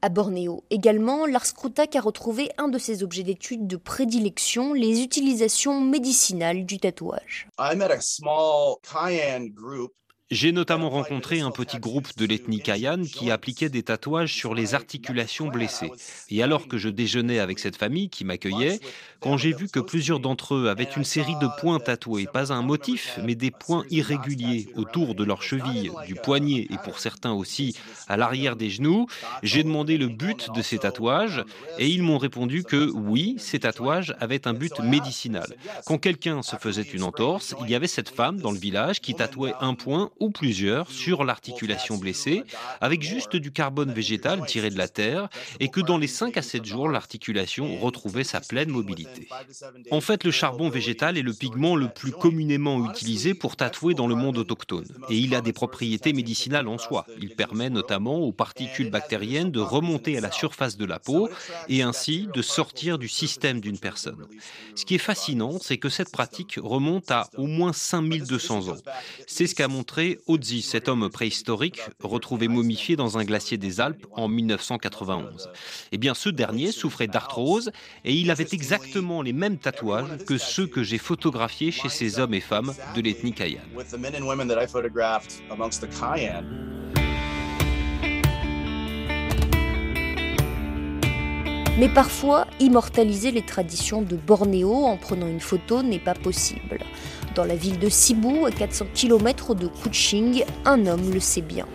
À 0.00 0.08
Bornéo 0.08 0.64
également, 0.70 1.26
Lars 1.26 1.52
Krutak 1.54 1.94
a 1.96 2.00
retrouvé 2.00 2.48
un 2.56 2.68
de 2.68 2.78
ses 2.78 3.02
objets 3.02 3.24
d'étude 3.24 3.66
de 3.66 3.76
prédilection, 3.76 4.72
les 4.72 5.02
utilisations 5.02 5.82
médicinales 5.82 6.64
du 6.64 6.78
tatouage. 6.78 7.48
J'ai 10.30 10.52
notamment 10.52 10.90
rencontré 10.90 11.40
un 11.40 11.50
petit 11.50 11.78
groupe 11.78 12.14
de 12.18 12.26
l'ethnie 12.26 12.60
Kayan 12.60 13.00
qui 13.02 13.30
appliquait 13.30 13.70
des 13.70 13.82
tatouages 13.82 14.34
sur 14.34 14.54
les 14.54 14.74
articulations 14.74 15.48
blessées. 15.48 15.90
Et 16.28 16.42
alors 16.42 16.68
que 16.68 16.76
je 16.76 16.90
déjeunais 16.90 17.38
avec 17.38 17.58
cette 17.58 17.76
famille 17.76 18.10
qui 18.10 18.26
m'accueillait, 18.26 18.78
quand 19.20 19.38
j'ai 19.38 19.54
vu 19.54 19.68
que 19.68 19.80
plusieurs 19.80 20.20
d'entre 20.20 20.54
eux 20.54 20.68
avaient 20.68 20.84
une 20.84 21.04
série 21.04 21.36
de 21.40 21.48
points 21.60 21.80
tatoués, 21.80 22.26
pas 22.30 22.52
un 22.52 22.60
motif, 22.60 23.18
mais 23.24 23.36
des 23.36 23.50
points 23.50 23.84
irréguliers 23.88 24.68
autour 24.76 25.14
de 25.14 25.24
leurs 25.24 25.42
chevilles, 25.42 25.90
du 26.06 26.14
poignet 26.14 26.66
et 26.68 26.76
pour 26.84 26.98
certains 26.98 27.32
aussi 27.32 27.74
à 28.06 28.18
l'arrière 28.18 28.54
des 28.54 28.68
genoux, 28.68 29.06
j'ai 29.42 29.62
demandé 29.62 29.96
le 29.96 30.08
but 30.08 30.50
de 30.54 30.60
ces 30.60 30.78
tatouages 30.78 31.42
et 31.78 31.88
ils 31.88 32.02
m'ont 32.02 32.18
répondu 32.18 32.64
que 32.64 32.90
oui, 32.90 33.36
ces 33.38 33.60
tatouages 33.60 34.14
avaient 34.20 34.46
un 34.46 34.52
but 34.52 34.78
médicinal. 34.80 35.46
Quand 35.86 35.96
quelqu'un 35.96 36.42
se 36.42 36.56
faisait 36.56 36.82
une 36.82 37.02
entorse, 37.02 37.54
il 37.62 37.70
y 37.70 37.74
avait 37.74 37.86
cette 37.86 38.10
femme 38.10 38.40
dans 38.40 38.52
le 38.52 38.58
village 38.58 39.00
qui 39.00 39.14
tatouait 39.14 39.54
un 39.60 39.72
point 39.74 40.10
ou 40.20 40.30
plusieurs 40.30 40.90
sur 40.90 41.24
l'articulation 41.24 41.96
blessée, 41.96 42.42
avec 42.80 43.02
juste 43.02 43.36
du 43.36 43.52
carbone 43.52 43.92
végétal 43.92 44.44
tiré 44.46 44.70
de 44.70 44.78
la 44.78 44.88
terre, 44.88 45.28
et 45.60 45.68
que 45.68 45.80
dans 45.80 45.98
les 45.98 46.06
5 46.06 46.36
à 46.36 46.42
7 46.42 46.64
jours, 46.64 46.88
l'articulation 46.88 47.78
retrouvait 47.78 48.24
sa 48.24 48.40
pleine 48.40 48.70
mobilité. 48.70 49.28
En 49.90 50.00
fait, 50.00 50.24
le 50.24 50.30
charbon 50.30 50.68
végétal 50.68 51.18
est 51.18 51.22
le 51.22 51.32
pigment 51.32 51.76
le 51.76 51.88
plus 51.88 52.12
communément 52.12 52.90
utilisé 52.90 53.34
pour 53.34 53.56
tatouer 53.56 53.94
dans 53.94 54.06
le 54.06 54.14
monde 54.14 54.38
autochtone, 54.38 54.86
et 55.08 55.16
il 55.16 55.34
a 55.34 55.40
des 55.40 55.52
propriétés 55.52 56.12
médicinales 56.12 56.68
en 56.68 56.78
soi. 56.78 57.06
Il 57.20 57.34
permet 57.34 57.70
notamment 57.70 58.18
aux 58.20 58.32
particules 58.32 58.90
bactériennes 58.90 59.50
de 59.50 59.60
remonter 59.60 60.16
à 60.16 60.20
la 60.20 60.30
surface 60.30 60.76
de 60.76 60.84
la 60.84 60.98
peau 60.98 61.28
et 61.68 61.82
ainsi 61.82 62.28
de 62.34 62.42
sortir 62.42 62.98
du 62.98 63.08
système 63.08 63.60
d'une 63.60 63.78
personne. 63.78 64.26
Ce 64.74 64.84
qui 64.84 64.94
est 64.94 64.98
fascinant, 64.98 65.58
c'est 65.60 65.78
que 65.78 65.88
cette 65.88 66.10
pratique 66.10 66.58
remonte 66.60 67.10
à 67.10 67.28
au 67.36 67.46
moins 67.46 67.72
5200 67.72 68.68
ans. 68.68 68.76
C'est 69.26 69.46
ce 69.46 69.54
qu'a 69.54 69.68
montré 69.68 70.07
Otzi, 70.26 70.62
cet 70.62 70.88
homme 70.88 71.08
préhistorique 71.10 71.80
retrouvé 72.02 72.48
momifié 72.48 72.96
dans 72.96 73.18
un 73.18 73.24
glacier 73.24 73.58
des 73.58 73.80
Alpes 73.80 74.06
en 74.12 74.28
1991. 74.28 75.50
Eh 75.92 75.98
bien, 75.98 76.14
ce 76.14 76.28
dernier 76.28 76.72
souffrait 76.72 77.06
d'arthrose 77.06 77.70
et 78.04 78.14
il 78.14 78.30
avait 78.30 78.48
exactement 78.52 79.22
les 79.22 79.32
mêmes 79.32 79.58
tatouages 79.58 80.24
que 80.26 80.38
ceux 80.38 80.66
que 80.66 80.82
j'ai 80.82 80.98
photographiés 80.98 81.70
chez 81.70 81.88
ces 81.88 82.18
hommes 82.18 82.34
et 82.34 82.40
femmes 82.40 82.74
de 82.94 83.00
l'ethnie 83.00 83.32
Kayan. 83.32 83.60
Mais 91.78 91.88
parfois, 91.88 92.48
immortaliser 92.58 93.30
les 93.30 93.42
traditions 93.42 94.02
de 94.02 94.16
Bornéo 94.16 94.84
en 94.84 94.96
prenant 94.96 95.28
une 95.28 95.38
photo 95.38 95.84
n'est 95.84 96.00
pas 96.00 96.14
possible. 96.14 96.80
Dans 97.34 97.44
la 97.44 97.54
ville 97.54 97.78
de 97.78 97.88
Cebu, 97.88 98.44
à 98.46 98.50
400 98.50 98.86
km 98.94 99.54
de 99.54 99.68
Kuching, 99.68 100.44
un 100.64 100.86
homme 100.86 101.10
le 101.12 101.20
sait 101.20 101.42
bien. 101.42 101.66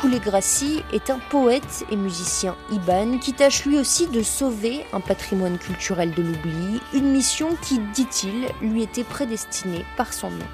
Kulegrassi 0.00 0.82
est 0.92 1.10
un 1.10 1.18
poète 1.30 1.84
et 1.90 1.96
musicien 1.96 2.54
Iban 2.70 3.18
qui 3.18 3.32
tâche 3.32 3.64
lui 3.64 3.76
aussi 3.76 4.06
de 4.06 4.22
sauver 4.22 4.84
un 4.92 5.00
patrimoine 5.00 5.58
culturel 5.58 6.12
de 6.14 6.22
l'oubli, 6.22 6.80
une 6.94 7.10
mission 7.10 7.56
qui, 7.62 7.80
dit-il, 7.92 8.46
lui 8.60 8.84
était 8.84 9.02
prédestinée 9.02 9.84
par 9.96 10.12
son 10.12 10.30
nom. 10.30 10.46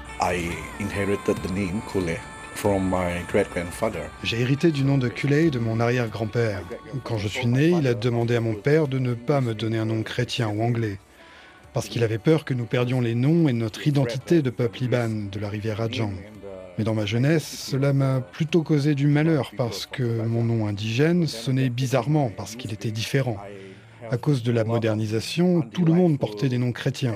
J'ai 4.23 4.39
hérité 4.39 4.71
du 4.71 4.83
nom 4.83 4.97
de 4.97 5.07
Kulei 5.07 5.49
de 5.49 5.59
mon 5.59 5.79
arrière-grand-père. 5.79 6.61
Quand 7.03 7.17
je 7.17 7.27
suis 7.27 7.47
né, 7.47 7.67
il 7.69 7.87
a 7.87 7.93
demandé 7.93 8.35
à 8.35 8.41
mon 8.41 8.55
père 8.55 8.87
de 8.87 8.99
ne 8.99 9.13
pas 9.13 9.41
me 9.41 9.53
donner 9.53 9.77
un 9.77 9.85
nom 9.85 10.03
chrétien 10.03 10.49
ou 10.49 10.61
anglais, 10.61 10.99
parce 11.73 11.87
qu'il 11.87 12.03
avait 12.03 12.17
peur 12.17 12.45
que 12.45 12.53
nous 12.53 12.65
perdions 12.65 13.01
les 13.01 13.15
noms 13.15 13.47
et 13.47 13.53
notre 13.53 13.87
identité 13.87 14.41
de 14.41 14.49
peuple 14.49 14.83
iban 14.83 15.29
de 15.31 15.39
la 15.39 15.49
rivière 15.49 15.81
Adjang. 15.81 16.13
Mais 16.77 16.83
dans 16.83 16.95
ma 16.95 17.05
jeunesse, 17.05 17.45
cela 17.45 17.93
m'a 17.93 18.19
plutôt 18.19 18.63
causé 18.63 18.95
du 18.95 19.07
malheur 19.07 19.51
parce 19.57 19.85
que 19.85 20.03
mon 20.03 20.43
nom 20.43 20.65
indigène 20.67 21.27
sonnait 21.27 21.69
bizarrement 21.69 22.31
parce 22.35 22.55
qu'il 22.55 22.73
était 22.73 22.91
différent. 22.91 23.37
À 24.11 24.17
cause 24.17 24.43
de 24.43 24.51
la 24.51 24.63
modernisation, 24.63 25.61
tout 25.61 25.85
le 25.85 25.93
monde 25.93 26.19
portait 26.19 26.49
des 26.49 26.57
noms 26.57 26.71
chrétiens. 26.71 27.15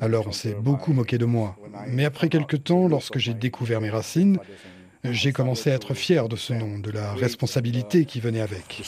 Alors 0.00 0.26
on 0.26 0.32
s'est 0.32 0.56
beaucoup 0.58 0.92
moqué 0.92 1.16
de 1.18 1.24
moi. 1.24 1.56
Mais 1.88 2.04
après 2.04 2.28
quelque 2.28 2.56
temps, 2.56 2.88
lorsque 2.88 3.18
j'ai 3.18 3.34
découvert 3.34 3.80
mes 3.80 3.90
racines, 3.90 4.38
j'ai 5.04 5.32
commencé 5.32 5.70
à 5.70 5.74
être 5.74 5.94
fier 5.94 6.28
de 6.28 6.36
ce 6.36 6.52
nom, 6.52 6.78
de 6.78 6.90
la 6.90 7.12
responsabilité 7.12 8.04
qui 8.04 8.20
venait 8.20 8.40
avec. 8.40 8.82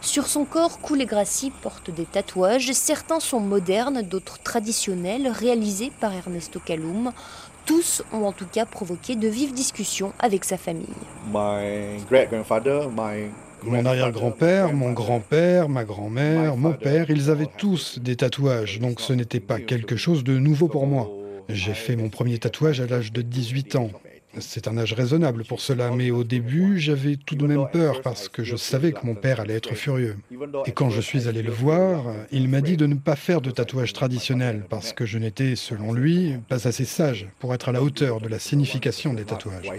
Sur 0.00 0.26
son 0.26 0.44
corps, 0.44 0.80
Koulegrassi 0.80 1.52
porte 1.62 1.90
des 1.90 2.04
tatouages. 2.04 2.72
Certains 2.72 3.20
sont 3.20 3.40
modernes, 3.40 4.02
d'autres 4.02 4.42
traditionnels, 4.42 5.28
réalisés 5.28 5.92
par 6.00 6.12
Ernesto 6.12 6.60
Kaloum. 6.64 7.12
Tous 7.66 8.02
ont 8.12 8.24
en 8.24 8.32
tout 8.32 8.46
cas 8.46 8.66
provoqué 8.66 9.14
de 9.14 9.28
vives 9.28 9.52
discussions 9.52 10.12
avec 10.18 10.44
sa 10.44 10.56
famille. 10.56 10.86
Mon 13.62 13.84
arrière-grand-père, 13.84 14.72
mon 14.72 14.92
grand-père, 14.92 15.68
ma 15.68 15.84
grand-mère, 15.84 16.56
mon 16.56 16.72
père, 16.72 17.10
ils 17.10 17.30
avaient 17.30 17.48
tous 17.58 17.98
des 17.98 18.16
tatouages, 18.16 18.80
donc 18.80 19.00
ce 19.00 19.12
n'était 19.12 19.40
pas 19.40 19.60
quelque 19.60 19.96
chose 19.96 20.24
de 20.24 20.38
nouveau 20.38 20.66
pour 20.66 20.86
moi. 20.86 21.10
J'ai 21.52 21.74
fait 21.74 21.96
mon 21.96 22.08
premier 22.08 22.38
tatouage 22.38 22.80
à 22.80 22.86
l'âge 22.86 23.12
de 23.12 23.22
18 23.22 23.76
ans. 23.76 23.90
C'est 24.38 24.68
un 24.68 24.78
âge 24.78 24.92
raisonnable 24.92 25.44
pour 25.44 25.60
cela, 25.60 25.90
mais 25.90 26.12
au 26.12 26.22
début, 26.22 26.78
j'avais 26.78 27.16
tout 27.16 27.34
de 27.34 27.46
même 27.46 27.66
peur 27.72 28.00
parce 28.00 28.28
que 28.28 28.44
je 28.44 28.54
savais 28.54 28.92
que 28.92 29.04
mon 29.04 29.16
père 29.16 29.40
allait 29.40 29.54
être 29.54 29.74
furieux. 29.74 30.16
Et 30.66 30.72
quand 30.72 30.88
je 30.88 31.00
suis 31.00 31.26
allé 31.26 31.42
le 31.42 31.50
voir, 31.50 32.04
il 32.30 32.48
m'a 32.48 32.60
dit 32.60 32.76
de 32.76 32.86
ne 32.86 32.94
pas 32.94 33.16
faire 33.16 33.40
de 33.40 33.50
tatouage 33.50 33.92
traditionnel 33.92 34.64
parce 34.68 34.92
que 34.92 35.04
je 35.04 35.18
n'étais, 35.18 35.56
selon 35.56 35.92
lui, 35.92 36.34
pas 36.48 36.68
assez 36.68 36.84
sage 36.84 37.26
pour 37.40 37.54
être 37.54 37.70
à 37.70 37.72
la 37.72 37.82
hauteur 37.82 38.20
de 38.20 38.28
la 38.28 38.38
signification 38.38 39.14
des 39.14 39.24
tatouages. 39.24 39.70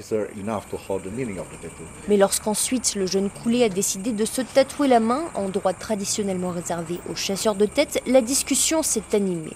Mais 2.09 2.17
lorsqu'ensuite 2.17 2.95
le 2.95 3.05
jeune 3.05 3.29
Coulé 3.29 3.63
a 3.63 3.69
décidé 3.69 4.11
de 4.11 4.25
se 4.25 4.41
tatouer 4.41 4.89
la 4.89 4.99
main, 4.99 5.23
endroit 5.35 5.73
traditionnellement 5.73 6.49
réservé 6.49 6.99
aux 7.09 7.15
chasseurs 7.15 7.55
de 7.55 7.65
tête, 7.65 8.01
la 8.05 8.21
discussion 8.21 8.83
s'est 8.83 9.01
animée. 9.13 9.53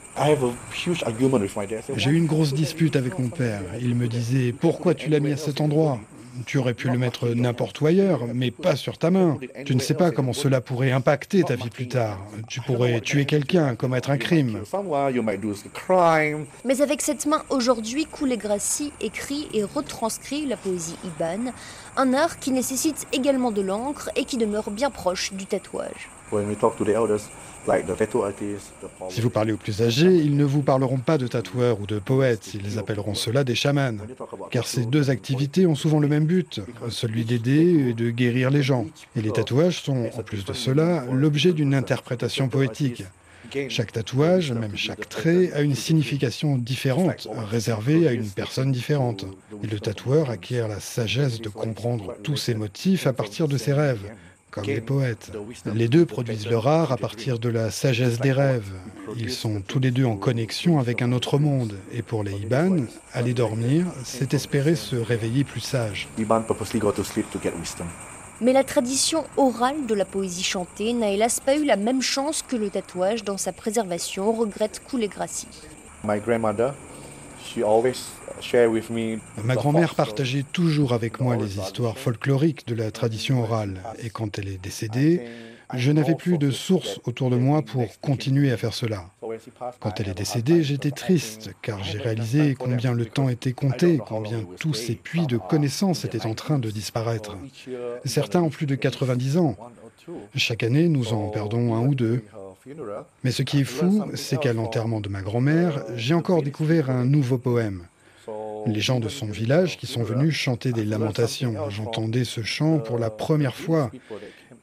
J'ai 1.95 2.11
eu 2.11 2.17
une 2.17 2.27
grosse 2.27 2.53
dispute 2.53 2.95
avec 2.95 3.19
mon 3.19 3.29
père. 3.29 3.61
Il 3.81 3.95
me 3.95 4.07
disait 4.07 4.53
pourquoi 4.53 4.84
pourquoi 4.85 5.03
tu 5.03 5.09
l'as 5.09 5.19
mis 5.19 5.31
à 5.31 5.37
cet 5.37 5.61
endroit 5.61 5.99
tu 6.45 6.57
aurais 6.57 6.73
pu 6.73 6.89
le 6.89 6.97
mettre 6.97 7.29
n'importe 7.29 7.79
où 7.79 7.87
ailleurs, 7.87 8.27
mais 8.33 8.51
pas 8.51 8.75
sur 8.75 8.97
ta 8.97 9.09
main. 9.09 9.37
Tu 9.65 9.73
ne 9.73 9.79
sais 9.79 9.93
pas 9.93 10.11
comment 10.11 10.33
cela 10.33 10.59
pourrait 10.59 10.91
impacter 10.91 11.43
ta 11.43 11.55
vie 11.55 11.69
plus 11.69 11.87
tard. 11.87 12.19
Tu 12.49 12.59
pourrais 12.59 12.99
tuer 12.99 13.23
quelqu'un, 13.23 13.75
commettre 13.75 14.09
un 14.09 14.17
crime. 14.17 14.59
Mais 16.65 16.81
avec 16.81 17.01
cette 17.01 17.25
main, 17.25 17.41
aujourd'hui, 17.49 18.05
Koulegrassi 18.05 18.91
écrit 18.99 19.47
et 19.53 19.63
retranscrit 19.63 20.45
la 20.45 20.57
poésie 20.57 20.97
Iban, 21.05 21.53
un 21.95 22.13
art 22.13 22.37
qui 22.37 22.51
nécessite 22.51 23.07
également 23.13 23.51
de 23.51 23.61
l'encre 23.61 24.09
et 24.17 24.25
qui 24.25 24.35
demeure 24.35 24.71
bien 24.71 24.91
proche 24.91 25.31
du 25.31 25.45
tatouage. 25.45 26.09
Si 29.09 29.21
vous 29.21 29.29
parlez 29.29 29.51
aux 29.51 29.57
plus 29.57 29.81
âgés, 29.81 30.13
ils 30.13 30.37
ne 30.37 30.43
vous 30.43 30.61
parleront 30.61 30.97
pas 30.97 31.17
de 31.17 31.27
tatoueurs 31.27 31.79
ou 31.81 31.85
de 31.85 31.99
poètes, 31.99 32.53
ils 32.53 32.79
appelleront 32.79 33.15
cela 33.15 33.43
des 33.43 33.55
chamans. 33.55 33.97
Car 34.51 34.67
ces 34.67 34.85
deux 34.85 35.09
activités 35.09 35.65
ont 35.65 35.75
souvent 35.75 35.99
le 35.99 36.07
même 36.07 36.25
but, 36.25 36.61
celui 36.89 37.25
d'aider 37.25 37.89
et 37.89 37.93
de 37.93 38.09
guérir 38.09 38.49
les 38.49 38.63
gens. 38.63 38.85
Et 39.15 39.21
les 39.21 39.31
tatouages 39.31 39.81
sont, 39.81 40.09
en 40.15 40.23
plus 40.23 40.45
de 40.45 40.53
cela, 40.53 41.05
l'objet 41.11 41.53
d'une 41.53 41.73
interprétation 41.73 42.49
poétique. 42.49 43.03
Chaque 43.69 43.91
tatouage, 43.91 44.51
même 44.51 44.75
chaque 44.75 45.07
trait, 45.07 45.51
a 45.53 45.61
une 45.61 45.75
signification 45.75 46.57
différente, 46.57 47.27
réservée 47.49 48.07
à 48.07 48.11
une 48.11 48.29
personne 48.29 48.71
différente. 48.71 49.25
Et 49.63 49.67
le 49.67 49.79
tatoueur 49.79 50.29
acquiert 50.29 50.67
la 50.67 50.79
sagesse 50.79 51.39
de 51.39 51.49
comprendre 51.49 52.15
tous 52.23 52.37
ses 52.37 52.55
motifs 52.55 53.07
à 53.07 53.13
partir 53.13 53.47
de 53.47 53.57
ses 53.57 53.73
rêves 53.73 54.03
comme 54.55 54.65
les 54.65 54.81
poètes. 54.81 55.31
Les 55.73 55.89
deux 55.89 56.05
produisent 56.05 56.47
leur 56.47 56.67
art 56.67 56.91
à 56.93 56.97
partir 56.97 57.39
de 57.39 57.49
la 57.49 57.71
sagesse 57.71 58.19
des 58.19 58.31
rêves. 58.31 58.71
Ils 59.17 59.31
sont 59.31 59.61
tous 59.61 59.79
les 59.79 59.91
deux 59.91 60.05
en 60.05 60.15
connexion 60.15 60.79
avec 60.79 61.01
un 61.01 61.11
autre 61.11 61.37
monde. 61.37 61.77
Et 61.91 62.01
pour 62.01 62.23
les 62.23 62.31
Iban, 62.31 62.77
aller 63.13 63.33
dormir, 63.33 63.85
c'est 64.05 64.33
espérer 64.33 64.75
se 64.75 64.95
réveiller 64.95 65.43
plus 65.43 65.59
sage. 65.59 66.07
Mais 68.41 68.53
la 68.53 68.63
tradition 68.63 69.23
orale 69.37 69.85
de 69.87 69.93
la 69.93 70.05
poésie 70.05 70.43
chantée 70.43 70.93
n'a 70.93 71.11
hélas 71.11 71.39
pas 71.41 71.57
eu 71.57 71.65
la 71.65 71.77
même 71.77 72.01
chance 72.01 72.41
que 72.41 72.55
le 72.55 72.69
tatouage 72.69 73.23
dans 73.23 73.37
sa 73.37 73.51
préservation, 73.51 74.31
regrette 74.31 74.81
Koulegrassi. 74.89 75.47
My 76.03 76.19
grandmother, 76.19 76.73
she 77.43 77.63
always 77.63 78.11
Ma 79.43 79.55
grand-mère 79.55 79.95
partageait 79.95 80.45
toujours 80.51 80.93
avec 80.93 81.19
moi 81.19 81.35
les 81.35 81.57
histoires 81.57 81.97
folkloriques 81.97 82.67
de 82.67 82.75
la 82.75 82.91
tradition 82.91 83.41
orale, 83.41 83.81
et 84.03 84.09
quand 84.09 84.37
elle 84.39 84.47
est 84.47 84.61
décédée, 84.61 85.21
je 85.73 85.91
n'avais 85.91 86.15
plus 86.15 86.37
de 86.37 86.51
source 86.51 86.99
autour 87.05 87.29
de 87.29 87.37
moi 87.37 87.61
pour 87.61 87.99
continuer 87.99 88.51
à 88.51 88.57
faire 88.57 88.73
cela. 88.73 89.09
Quand 89.79 89.99
elle 89.99 90.09
est 90.09 90.17
décédée, 90.17 90.63
j'étais 90.63 90.91
triste, 90.91 91.51
car 91.61 91.83
j'ai 91.83 91.97
réalisé 91.97 92.55
combien 92.55 92.93
le 92.93 93.05
temps 93.05 93.29
était 93.29 93.53
compté, 93.53 93.99
combien 94.05 94.41
tous 94.59 94.73
ces 94.73 94.95
puits 94.95 95.27
de 95.27 95.37
connaissances 95.37 96.05
étaient 96.05 96.25
en 96.25 96.35
train 96.35 96.59
de 96.59 96.69
disparaître. 96.69 97.37
Certains 98.05 98.41
ont 98.41 98.49
plus 98.49 98.67
de 98.67 98.75
90 98.75 99.37
ans. 99.37 99.57
Chaque 100.35 100.63
année, 100.63 100.87
nous 100.87 101.13
en 101.13 101.29
perdons 101.29 101.73
un 101.73 101.81
ou 101.81 101.95
deux. 101.95 102.23
Mais 103.23 103.31
ce 103.31 103.43
qui 103.43 103.61
est 103.61 103.65
fou, 103.65 104.03
c'est 104.13 104.39
qu'à 104.39 104.53
l'enterrement 104.53 105.01
de 105.01 105.09
ma 105.09 105.21
grand-mère, 105.21 105.83
j'ai 105.95 106.13
encore 106.13 106.43
découvert 106.43 106.89
un 106.89 107.05
nouveau 107.05 107.37
poème 107.37 107.85
les 108.65 108.81
gens 108.81 108.99
de 108.99 109.09
son 109.09 109.27
village 109.27 109.77
qui 109.77 109.87
sont 109.87 110.03
venus 110.03 110.33
chanter 110.33 110.71
des 110.71 110.85
lamentations. 110.85 111.53
J'entendais 111.69 112.23
ce 112.23 112.41
chant 112.41 112.79
pour 112.79 112.97
la 112.97 113.09
première 113.09 113.55
fois 113.55 113.91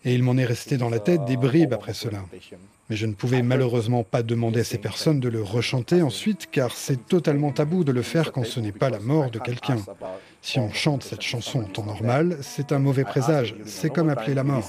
et 0.04 0.14
il 0.14 0.22
m'en 0.22 0.36
est 0.36 0.44
resté 0.44 0.76
dans 0.76 0.90
la 0.90 0.98
tête 0.98 1.24
des 1.24 1.36
bribes 1.36 1.72
après 1.72 1.94
cela. 1.94 2.18
Mais 2.90 2.96
je 2.96 3.06
ne 3.06 3.14
pouvais 3.14 3.42
malheureusement 3.42 4.02
pas 4.02 4.22
demander 4.22 4.60
à 4.60 4.64
ces 4.64 4.78
personnes 4.78 5.20
de 5.20 5.28
le 5.28 5.42
rechanter 5.42 6.02
ensuite 6.02 6.48
car 6.50 6.72
c'est 6.72 7.06
totalement 7.06 7.52
tabou 7.52 7.84
de 7.84 7.92
le 7.92 8.02
faire 8.02 8.32
quand 8.32 8.44
ce 8.44 8.60
n'est 8.60 8.72
pas 8.72 8.90
la 8.90 8.98
mort 8.98 9.30
de 9.30 9.38
quelqu'un. 9.38 9.78
Si 10.42 10.58
on 10.58 10.72
chante 10.72 11.04
cette 11.04 11.22
chanson 11.22 11.60
en 11.60 11.64
temps 11.64 11.84
normal, 11.84 12.38
c'est 12.42 12.72
un 12.72 12.78
mauvais 12.78 13.04
présage. 13.04 13.54
C'est 13.64 13.90
comme 13.90 14.10
appeler 14.10 14.34
la 14.34 14.44
mort. 14.44 14.68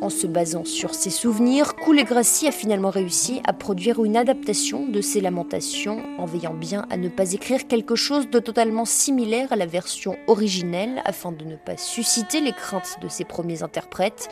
En 0.00 0.10
se 0.10 0.28
basant 0.28 0.64
sur 0.64 0.94
ses 0.94 1.10
souvenirs, 1.10 1.74
Koulegrassi 1.74 2.46
a 2.46 2.52
finalement 2.52 2.90
réussi 2.90 3.40
à 3.44 3.52
produire 3.52 4.04
une 4.04 4.16
adaptation 4.16 4.86
de 4.86 5.00
ses 5.00 5.20
lamentations, 5.20 6.02
en 6.18 6.24
veillant 6.24 6.54
bien 6.54 6.86
à 6.88 6.96
ne 6.96 7.08
pas 7.08 7.32
écrire 7.32 7.66
quelque 7.66 7.96
chose 7.96 8.30
de 8.30 8.38
totalement 8.38 8.84
similaire 8.84 9.52
à 9.52 9.56
la 9.56 9.66
version 9.66 10.16
originelle, 10.28 11.02
afin 11.04 11.32
de 11.32 11.44
ne 11.44 11.56
pas 11.56 11.76
susciter 11.76 12.40
les 12.40 12.52
craintes 12.52 12.98
de 13.02 13.08
ses 13.08 13.24
premiers 13.24 13.64
interprètes. 13.64 14.28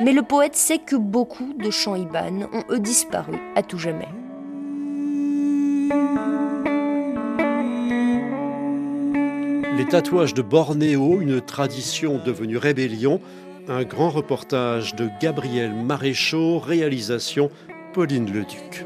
Mais 0.00 0.12
le 0.12 0.22
poète 0.22 0.56
sait 0.56 0.78
que 0.78 0.96
beaucoup 0.96 1.52
de 1.54 1.70
chants 1.70 1.94
Iban 1.94 2.48
ont 2.52 2.64
eux 2.70 2.80
disparu 2.80 3.38
à 3.54 3.62
tout 3.62 3.78
jamais. 3.78 4.08
Les 9.76 9.86
tatouages 9.86 10.34
de 10.34 10.42
Bornéo, 10.42 11.20
une 11.20 11.40
tradition 11.40 12.20
devenue 12.24 12.56
rébellion, 12.56 13.20
un 13.68 13.84
grand 13.84 14.10
reportage 14.10 14.94
de 14.94 15.08
Gabriel 15.20 15.72
Maréchaux, 15.72 16.58
réalisation 16.58 17.50
Pauline 17.92 18.32
Leduc. 18.32 18.84